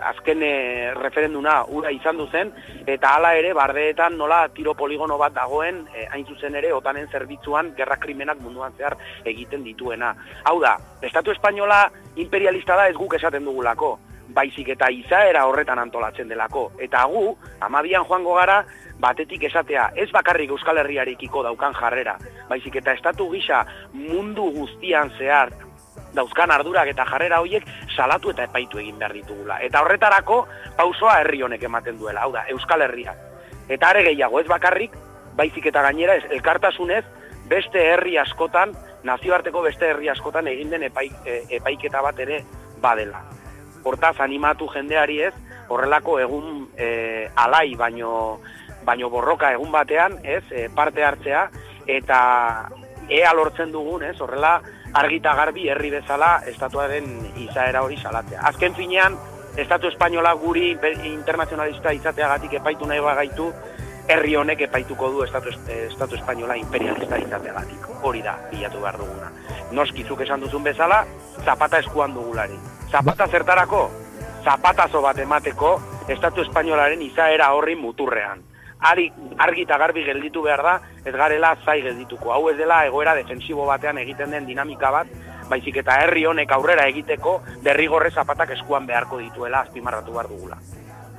[0.00, 2.52] azken e, referenduna ura izan duzen,
[2.88, 7.74] eta hala ere, bardeetan nola tiro poligono bat dagoen, e, hain zuzen ere, otanen zerbitzuan,
[7.76, 10.14] gerra krimenak munduan zehar egiten dituena.
[10.48, 11.84] Hau da, Estatu Espainola
[12.16, 13.98] imperialista da ez guk esaten dugulako,
[14.34, 16.70] baizik eta izaera horretan antolatzen delako.
[16.78, 18.64] Eta gu, amabian joango gara,
[19.00, 22.18] batetik esatea, ez bakarrik Euskal Herriarekiko daukan jarrera,
[22.48, 25.52] baizik eta estatu gisa mundu guztian zehar
[26.14, 29.60] dauzkan ardurak eta jarrera horiek salatu eta epaitu egin behar ditugula.
[29.62, 30.40] Eta horretarako
[30.76, 33.14] pausoa herri honek ematen duela, hau da, Euskal Herria.
[33.68, 34.94] Eta are gehiago, ez bakarrik,
[35.38, 37.04] baizik eta gainera ez, elkartasunez
[37.50, 38.74] beste herri askotan,
[39.04, 42.42] nazioarteko beste herri askotan egin den epai, e, epaiketa bat ere
[42.82, 43.22] badela.
[43.84, 45.34] Hortaz, animatu jendeari ez,
[45.68, 48.40] horrelako egun e, alai baino,
[48.84, 51.48] baino borroka egun batean, ez, e, parte hartzea,
[51.86, 52.20] eta
[53.08, 54.60] ea lortzen dugun, ez, horrela
[54.92, 58.42] argita garbi herri bezala estatuaren izaera hori salatzea.
[58.50, 59.18] Azken finean,
[59.58, 60.76] Estatu Espainola guri
[61.10, 63.48] internazionalista izateagatik epaitu nahi bagaitu,
[64.10, 67.88] herri honek epaituko du Estatu, Estatu Espainola imperialista izateagatik.
[68.02, 69.30] Hori da, bilatu behar duguna.
[69.72, 71.04] Noskizuk esan duzun bezala,
[71.44, 72.58] zapata eskuan dugulari.
[72.90, 73.88] Zapata zertarako?
[74.44, 75.76] Zapatazo bat emateko
[76.10, 78.40] Estatu Espainolaren izaera horri muturrean.
[78.90, 79.04] Ari,
[79.38, 80.72] argi eta garbi gelditu behar da,
[81.04, 82.32] ez garela zai geldituko.
[82.32, 85.10] Hau ez dela egoera defensibo batean egiten den dinamika bat,
[85.50, 90.58] baizik eta herri honek aurrera egiteko derrigorre zapatak eskuan beharko dituela azpimarratu behar dugula.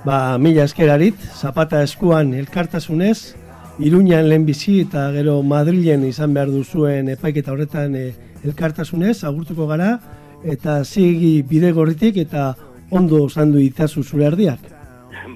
[0.04, 3.36] Ba, mila eskerarit, zapata eskuan elkartasunez,
[3.82, 8.10] Iruñan lehenbizi eta gero Madrilen izan behar duzuen epaiketa horretan e,
[8.44, 9.96] elkartasunez, agurtuko gara,
[10.44, 12.54] eta zigi bide gorritik eta
[12.92, 14.60] ondo zandu itazu zure ardiak.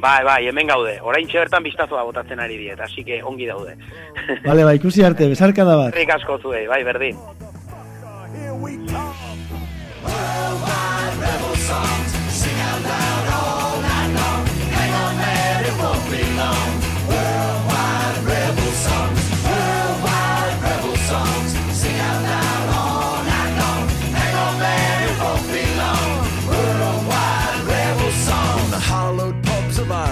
[0.01, 0.99] Bai, bai, hemen gaude.
[1.01, 3.75] Orain bertan biztazoa botatzen ari diet, así que ongi daude.
[4.45, 5.93] Bale, ba, ikusi arte, bezarkada bat.
[5.95, 7.17] Herrik asko zuei, bai, berdin.
[11.19, 12.15] rebel songs.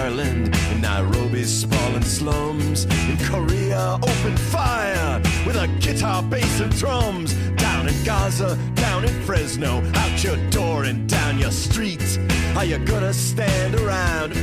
[0.04, 7.32] Ireland, in Nairobi's sprawling slums, in Korea, open fire with a guitar, bass, and drums.
[7.56, 12.18] Down in Gaza, down in Fresno, out your door and down your street.
[12.54, 14.36] Are you gonna stand around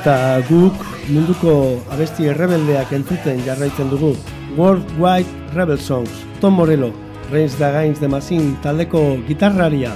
[0.00, 0.78] Eta guk
[1.12, 1.52] munduko
[1.92, 4.14] abesti errebeldeak entzuten jarraitzen dugu.
[4.56, 6.88] Worldwide Rebel Songs, Tom Morello,
[7.30, 9.92] Reigns the Gains de Machine taldeko gitarraria.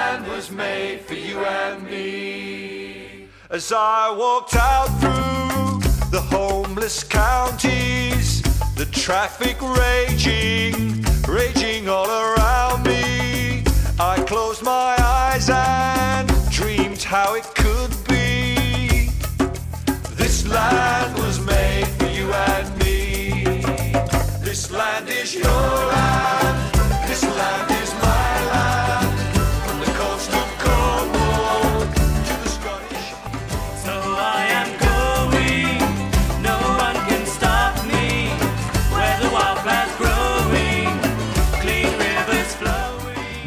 [0.00, 3.28] Land was made for you and me.
[3.50, 5.72] As I walked out through
[6.16, 8.40] the homeless counties,
[8.80, 10.74] the traffic raging,
[11.28, 13.62] raging all around me,
[14.12, 16.26] I closed my eyes and
[16.58, 19.10] dreamed how it could be.
[20.22, 23.02] This land was made for you and me.
[24.48, 26.59] This land is your land.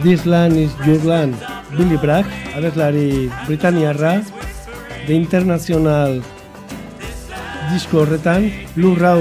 [0.03, 1.39] This Land is Your Land,
[1.77, 2.25] Billy Bragg,
[2.55, 4.19] abeslari Britaniarra,
[5.07, 6.19] The International
[7.71, 9.15] disko horretan, lurra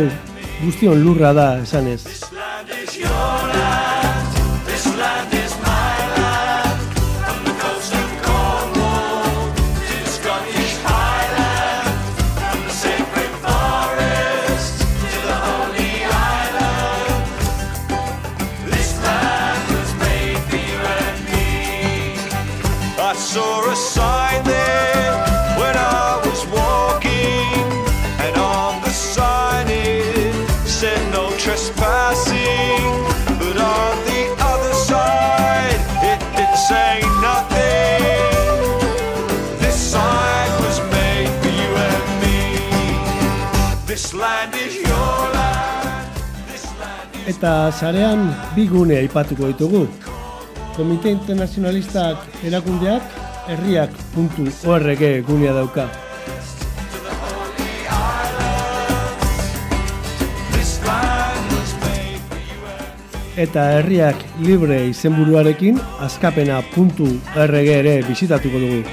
[0.64, 2.21] guztion lurra da esanez.
[47.42, 48.20] Eta sarean
[48.54, 49.80] bi gune aipatuko ditugu.
[50.76, 53.16] Komite Internazionalistak erakundeak
[53.50, 55.88] herriak.org gunea dauka.
[63.34, 68.84] Eta herriak libre izenburuarekin askapena.org ere bisitatuko dugu.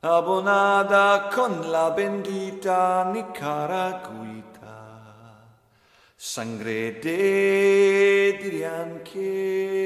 [0.00, 4.76] Abonada con la bendita Nicaraguita,
[6.16, 9.78] sangre de Drianquem.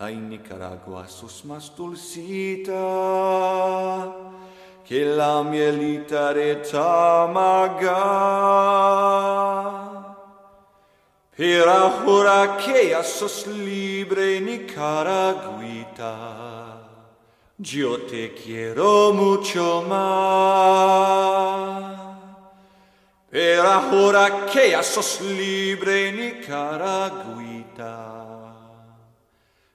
[0.00, 2.72] ai Nicaragua sus mas dulcita,
[4.84, 7.98] che la mielita reta maga.
[11.38, 16.08] Que ya sos libre, Nicaragüita.
[17.56, 22.00] Yo te quiero mucho más.
[23.30, 27.86] Pero ahora que ya sos libre, Nicaragüita.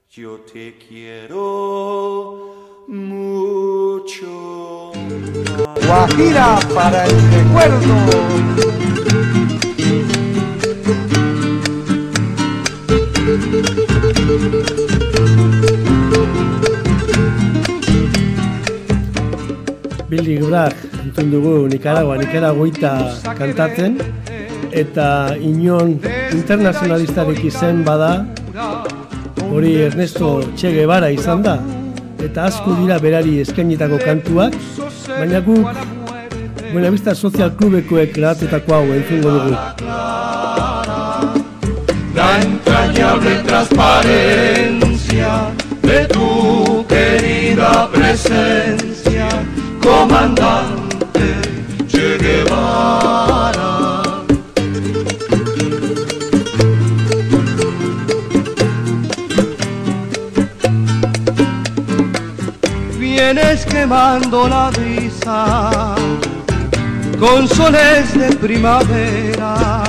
[0.10, 4.92] Yo te quiero mucho.
[5.88, 8.83] Guajira para el recuerdo.
[13.34, 13.50] Billy
[20.38, 23.98] Bragg entzun dugu Nicaragua, Nicaraguita kantatzen.
[24.70, 25.98] Eta inon
[26.30, 28.22] internazionalistarik izen bada
[29.50, 31.58] hori Ernesto Che Guevara izan da.
[32.22, 34.54] Eta asko dira berari eskainitako kantuak.
[35.10, 35.66] Baina guk
[36.70, 39.58] Buenavista Social Clubekoek grabatutako hau entzungo dugu
[43.20, 45.52] transparencia
[45.82, 49.28] de tu querida presencia,
[49.82, 51.42] comandante
[51.88, 54.02] Che Guevara.
[63.00, 65.96] Vienes quemando la brisa
[67.20, 69.83] con soles de primavera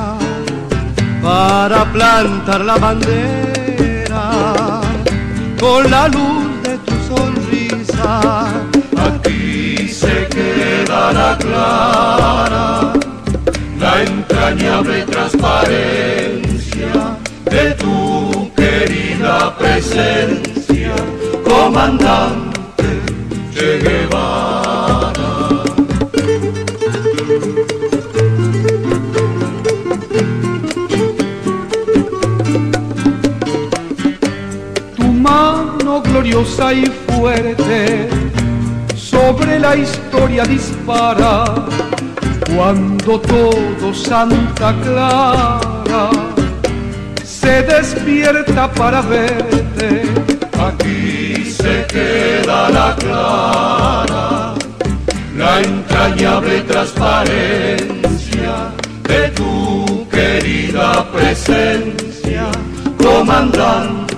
[1.25, 4.25] para plantar la bandera
[5.59, 8.21] con la luz de tu sonrisa.
[9.09, 12.93] Aquí se quedará clara
[13.81, 16.93] la entrañable transparencia
[17.51, 20.93] de tu querida presencia,
[21.43, 22.91] comandante
[23.55, 24.54] Che Guevara.
[36.45, 38.07] Y fuerte
[38.95, 41.47] sobre la historia dispara
[42.55, 46.11] cuando todo Santa Clara
[47.25, 50.03] se despierta para verte.
[50.61, 54.53] Aquí se queda la clara,
[55.39, 58.71] la entrañable transparencia
[59.09, 62.49] de tu querida presencia,
[62.99, 64.14] comandante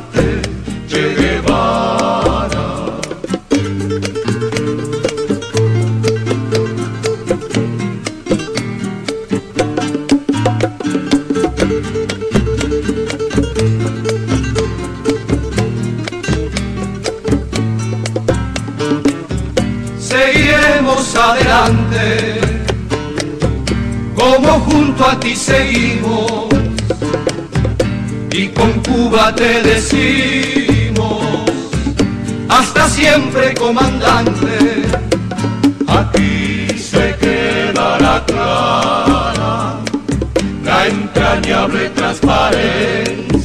[24.67, 26.47] junto a ti seguimos,
[28.33, 31.23] y con Cuba te decimos,
[32.49, 34.83] hasta siempre comandante,
[35.87, 39.81] aquí se quedará clara
[40.65, 43.36] la entrañable transparencia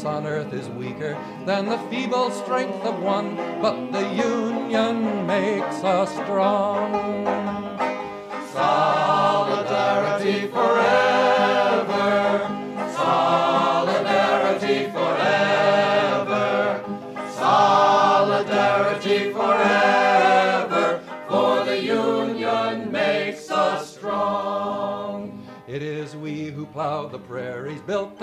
[0.00, 3.36] force on earth is weaker than the feeble strength of one?
[3.60, 6.59] But the union makes us strong.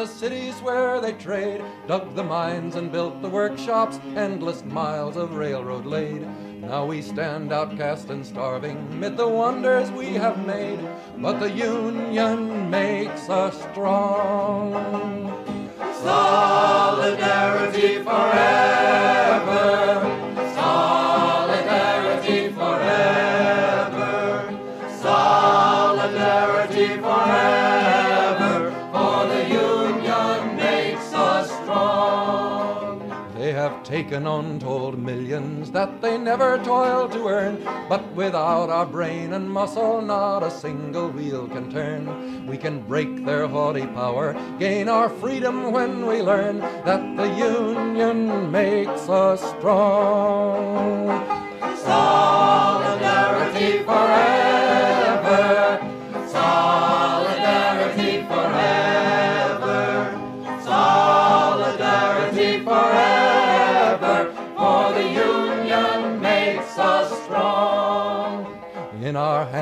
[0.07, 5.35] The cities where they trade, dug the mines and built the workshops, endless miles of
[5.35, 6.25] railroad laid.
[6.61, 10.79] Now we stand outcast and starving mid the wonders we have made,
[11.17, 14.71] but the union makes us strong.
[16.01, 19.86] Solidarity forever.
[33.87, 37.63] Taken untold millions that they never toiled to earn.
[37.87, 42.45] But without our brain and muscle, not a single wheel can turn.
[42.45, 48.51] We can break their haughty power, gain our freedom when we learn that the union
[48.51, 51.07] makes us strong.
[51.77, 52.36] Solidarity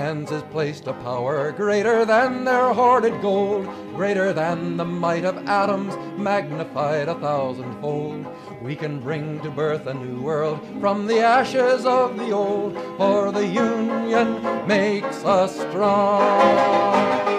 [0.05, 5.35] hands is placed a power greater than their hoarded gold, greater than the might of
[5.47, 8.23] atoms, magnified a thousandfold.
[8.61, 13.31] We can bring to birth a new world from the ashes of the old, for
[13.31, 17.34] the union makes us strong.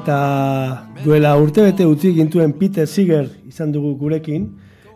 [0.00, 4.46] Eta duela urtebete utzi gintuen Peter Seeger izan dugu gurekin,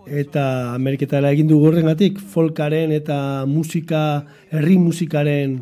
[0.08, 5.58] eta Ameriketara egin dugu horrengatik folkaren eta musika, herri musikaren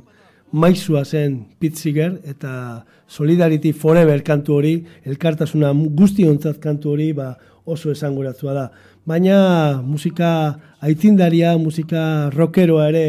[0.55, 4.77] maizua zen Pete Seeger, eta Solidarity Forever kantu hori,
[5.11, 7.33] elkartasuna guztiontzat kantu hori, ba,
[7.67, 8.69] oso esanguratzua da.
[9.05, 10.31] Baina musika
[10.79, 13.07] aitindaria, musika rockeroa ere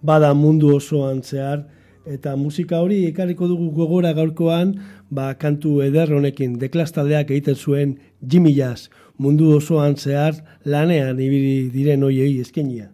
[0.00, 1.66] bada mundu osoan zehar,
[2.06, 4.74] eta musika hori ekarriko dugu gogora gaurkoan,
[5.10, 8.88] ba, kantu eder honekin deklastaldeak egiten zuen Jimmy Jazz,
[9.18, 12.93] mundu osoan zehar lanean ibili diren hoiei eskenia.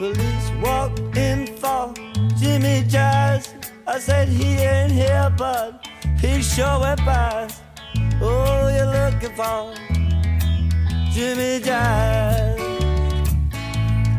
[0.00, 1.92] Police walked in for
[2.38, 3.52] Jimmy Jazz.
[3.86, 5.86] I said he ain't here, but
[6.18, 7.62] he sure went past.
[8.22, 9.74] Oh, you're looking for
[11.12, 12.58] Jimmy Jazz.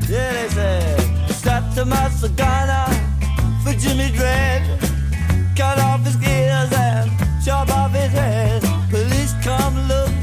[0.07, 2.85] Yeah, they said, strapped to my cigar
[3.63, 4.61] for Jimmy Dread.
[5.57, 7.09] Cut off his ears and
[7.43, 8.61] chop off his head.
[8.91, 10.20] Police come look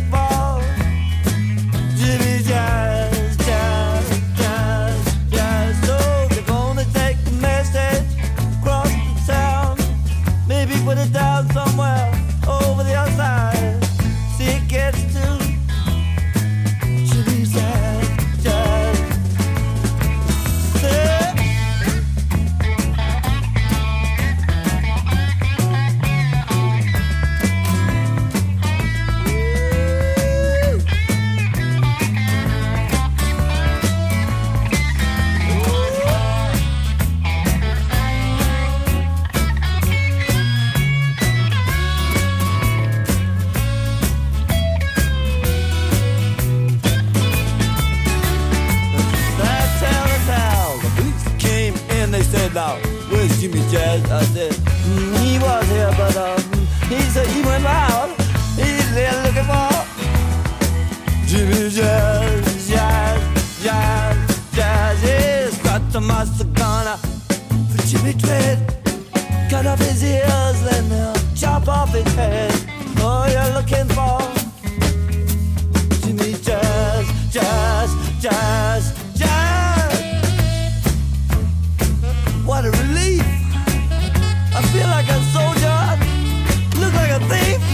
[84.78, 85.80] feel like a soldier,
[86.80, 87.67] look like a thief.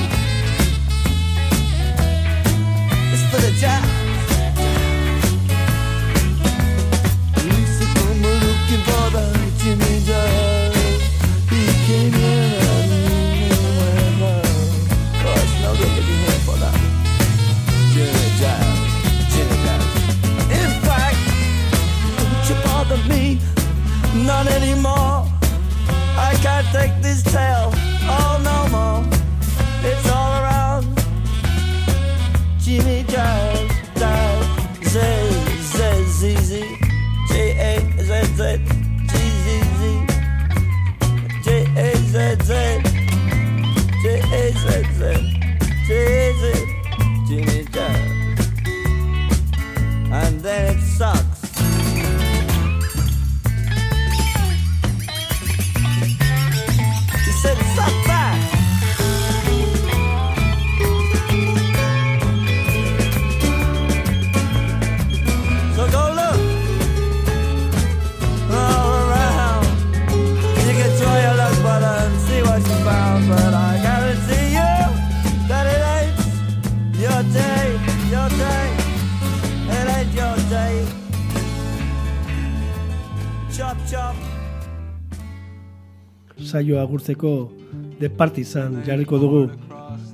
[86.54, 87.50] Saio agurtzeko
[87.98, 89.48] The Partizan jarriko dugu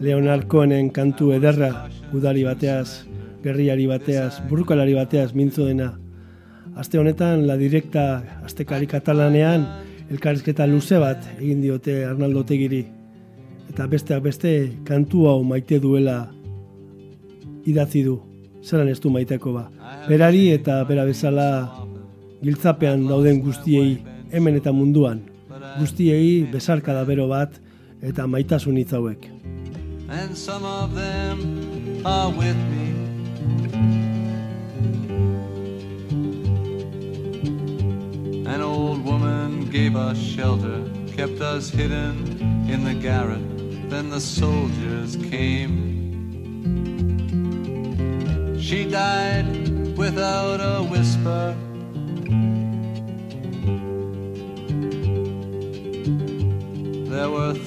[0.01, 1.69] Leonard Cohenen kantu ederra
[2.17, 3.05] udari bateaz,
[3.45, 5.91] gerriari bateaz, burrukalari bateaz mintzo dena.
[6.81, 8.05] Aste honetan, la direkta
[8.47, 9.67] astekari katalanean
[10.09, 12.87] elkarrizketa luze bat egin diote Arnaldo Tegiri.
[13.69, 14.55] Eta besteak beste
[14.89, 16.23] kantu hau maite duela
[17.69, 18.17] idatzi du.
[18.65, 19.67] Zeran ez du maiteko ba.
[20.09, 21.51] Berari eta bera bezala
[22.41, 23.99] giltzapean dauden guztiei
[24.33, 25.21] hemen eta munduan.
[25.79, 27.61] Guztiei besarkada bero bat
[28.03, 29.29] eta maitasun hitz hauek.
[30.11, 32.89] and some of them are with me.
[38.47, 40.83] An old woman gave us shelter,
[41.17, 43.41] kept us hidden in the garret.
[43.89, 45.89] Then the soldiers came.
[48.61, 51.57] She died without a whisper.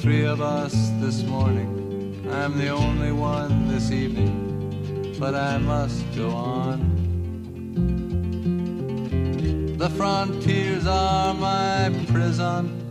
[0.04, 2.28] Three of us this morning.
[2.30, 6.78] I'm the only one this evening, but I must go on.
[9.78, 12.82] The frontiers are my prison.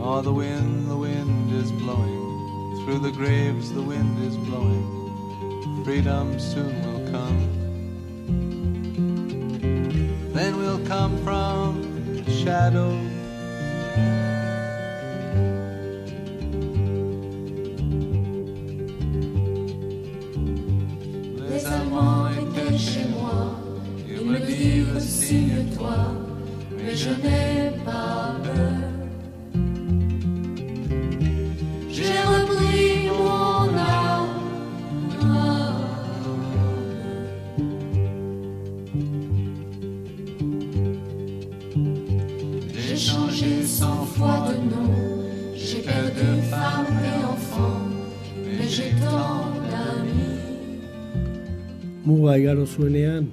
[0.00, 2.84] Oh, the wind, the wind is blowing.
[2.84, 4.86] Through the graves, the wind is blowing.
[5.84, 6.91] Freedom soon
[10.92, 13.11] come from shadows.
[52.72, 53.28] Zuenean,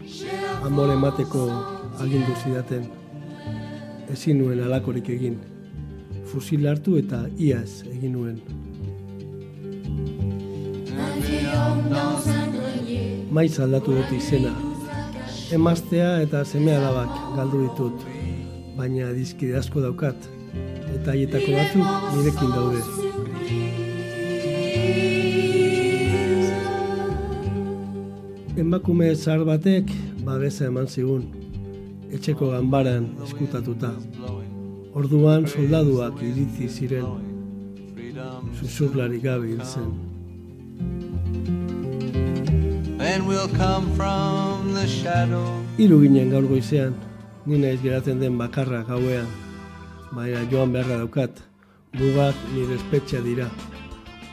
[0.65, 1.43] amore emateko
[2.03, 2.87] agindu zidaten.
[4.13, 5.37] Ezin nuen alakorik egin.
[6.31, 8.37] Fusil hartu eta iaz egin nuen.
[13.37, 14.53] Maiz aldatu dut izena.
[15.53, 18.07] Emaztea eta seme alabak galdu ditut.
[18.77, 20.29] Baina dizkide asko daukat.
[20.97, 21.87] Eta haietako batzuk
[22.17, 22.81] nirekin daude.
[28.69, 29.89] Emakume zahar batek
[30.25, 31.23] babesa eman zigun.
[32.13, 33.89] Etxeko ganbaran eskutatuta.
[34.93, 37.07] Orduan soldaduak iritzi ziren.
[38.59, 39.89] Susurlarik gabe hil zen.
[45.79, 46.93] Hiru ginen gaur goizean,
[47.47, 49.33] ni naiz geratzen den bakarra gauean.
[50.13, 51.41] Baina joan beharra daukat,
[51.97, 53.49] mugak nire espetxea dira.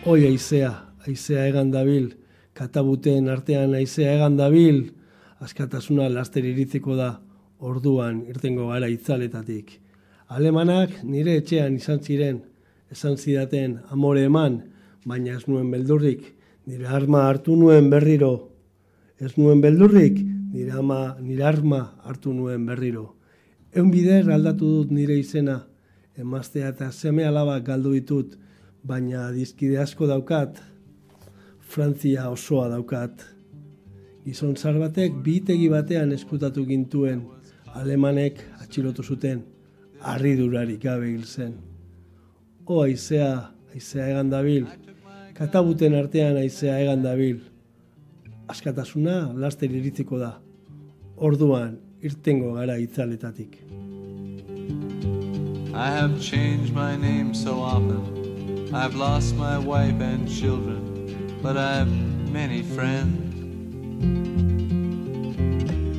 [0.04, 0.74] Hoi aizea,
[1.08, 2.12] aizea egan dabil,
[2.56, 4.86] katabuten artean aizea egan dabil,
[5.44, 7.10] askatasuna laster iritziko da,
[7.60, 9.76] orduan irtengo gara itzaletatik.
[10.32, 12.40] Alemanak nire etxean izan ziren,
[12.90, 14.62] esan zidaten amore eman,
[15.06, 16.24] baina ez nuen beldurrik,
[16.66, 18.32] nire arma hartu nuen berriro.
[19.20, 20.18] Ez nuen beldurrik,
[20.52, 23.12] nire, ama, nire arma hartu nuen berriro.
[23.76, 25.60] Eun bider aldatu dut nire izena,
[26.16, 28.34] emaztea eta seme alabak galdu ditut,
[28.86, 30.58] baina dizkide asko daukat,
[31.66, 33.24] Frantzia osoa daukat.
[34.24, 37.24] Gizon zar batek bitegi batean eskutatu gintuen,
[37.74, 39.42] alemanek atxilotu zuten,
[40.00, 41.54] harridurarik gabe hil zen.
[42.66, 43.30] O aizea,
[43.74, 44.66] aizea egan dabil,
[45.34, 47.42] katabuten artean aizea egan dabil.
[48.50, 50.36] Askatasuna laster iritziko da.
[51.16, 53.58] Orduan irtengo gara itzaletatik.
[55.74, 58.72] I have changed my name so often.
[58.72, 60.95] I've lost my wife and children,
[61.42, 61.90] but I've
[62.32, 63.34] many friends.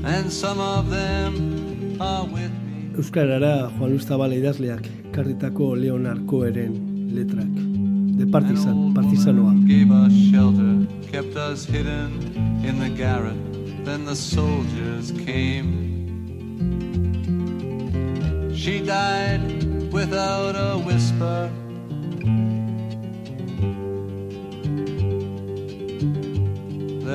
[0.06, 2.96] And some of them are with me.
[2.96, 6.74] Euskarara Juan Luis Zabala idazleak karritako Leonard Coheren
[7.14, 7.54] letrak.
[8.18, 9.54] De partizan, partizanoa.
[9.68, 12.12] Gave us shelter, kept us hidden
[12.64, 13.38] in the garret.
[13.86, 15.86] Then the soldiers came.
[18.56, 19.42] She died
[19.94, 21.52] without a whisper.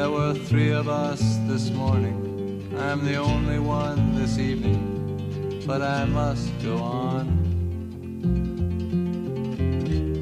[0.02, 2.68] There were three of us this morning.
[2.76, 7.24] I'm the only one this evening, but I must go on.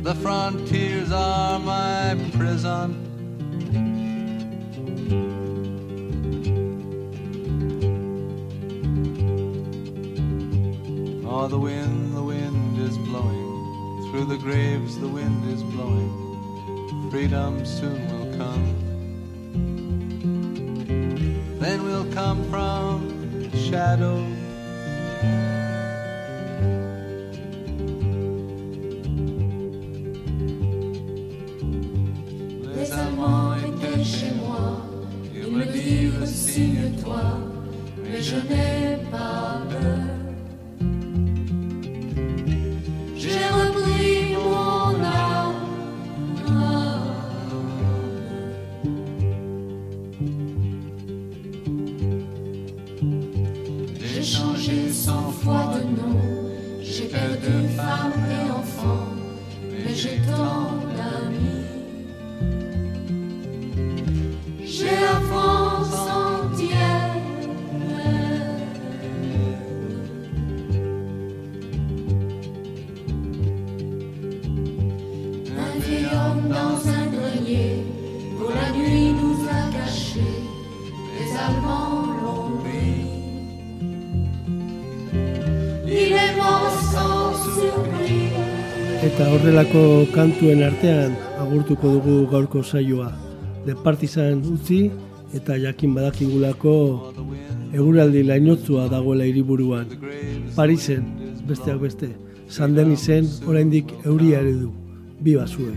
[0.03, 3.07] The frontiers are my prison.
[11.27, 14.11] Oh, the wind, the wind is blowing.
[14.11, 17.09] Through the graves, the wind is blowing.
[17.11, 18.80] Freedom soon will come.
[22.13, 24.27] Come from shadow.
[81.47, 83.01] Allemands l'ont pris.
[85.87, 88.41] Il est mort sans surprise.
[89.07, 89.83] Eta horrelako
[90.13, 93.11] kantuen artean agurtuko dugu gaurko saioa.
[93.67, 94.91] De partizan utzi
[95.39, 96.75] eta jakin badakigulako
[97.73, 99.87] eguraldi lainotzua dagoela hiriburuan.
[100.57, 101.09] Parisen,
[101.49, 102.13] besteak beste,
[102.49, 104.71] San Denisen oraindik euria ere du.
[105.23, 105.77] Viva Sue!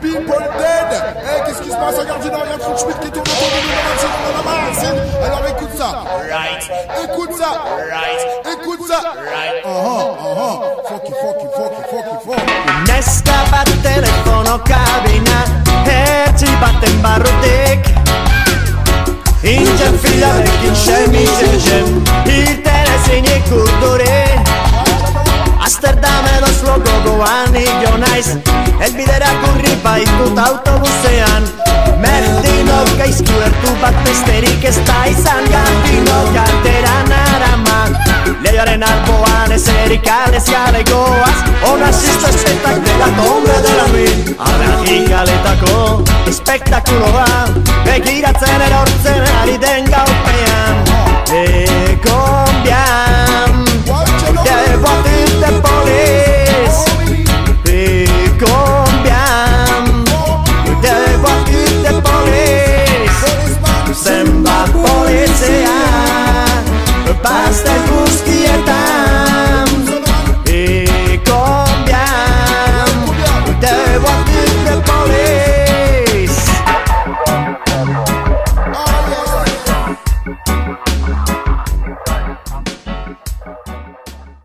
[0.00, 0.90] People dead!
[1.20, 1.98] Eh, qu'est-ce qui se passe?
[1.98, 3.72] Regarde, regarde Schmidt qui tourne autour de nous,
[4.34, 6.04] la Martine, la Alors écoute ça!
[6.30, 6.64] Right!
[7.04, 7.50] Écoute ça!
[7.92, 8.22] Right!
[8.50, 9.00] Écoute ça!
[9.20, 9.62] Right!
[9.62, 10.00] Uh-huh, uh-huh.
[10.00, 10.88] Oh oh oh!
[10.88, 12.52] Fucky, fucky, fucky, fucky, fucky!
[12.86, 15.44] Nesta bat telefono cabina
[15.84, 17.92] e ci batte in barotek!
[19.42, 22.71] In fila e in chemise, j'aime il
[23.20, 24.08] urduri.
[25.60, 28.28] Amsterdam edo zloko goan jo naiz.
[28.80, 31.48] Elbidera kurri baitut autobusean.
[32.00, 35.44] Merdino gaizku ertu bat besterik ez da izan.
[35.52, 37.82] Gantino kalteran arama
[38.42, 41.36] Leioaren alboan ez erik alez gabe goaz
[41.70, 46.02] Ona zisto espetak dela tombe dela min Arragik aletako
[46.32, 47.26] espektakuloa
[47.86, 50.82] Begiratzen erortzen ari den gaupean.
[51.42, 53.64] Eko cambian.
[54.44, 55.11] Debo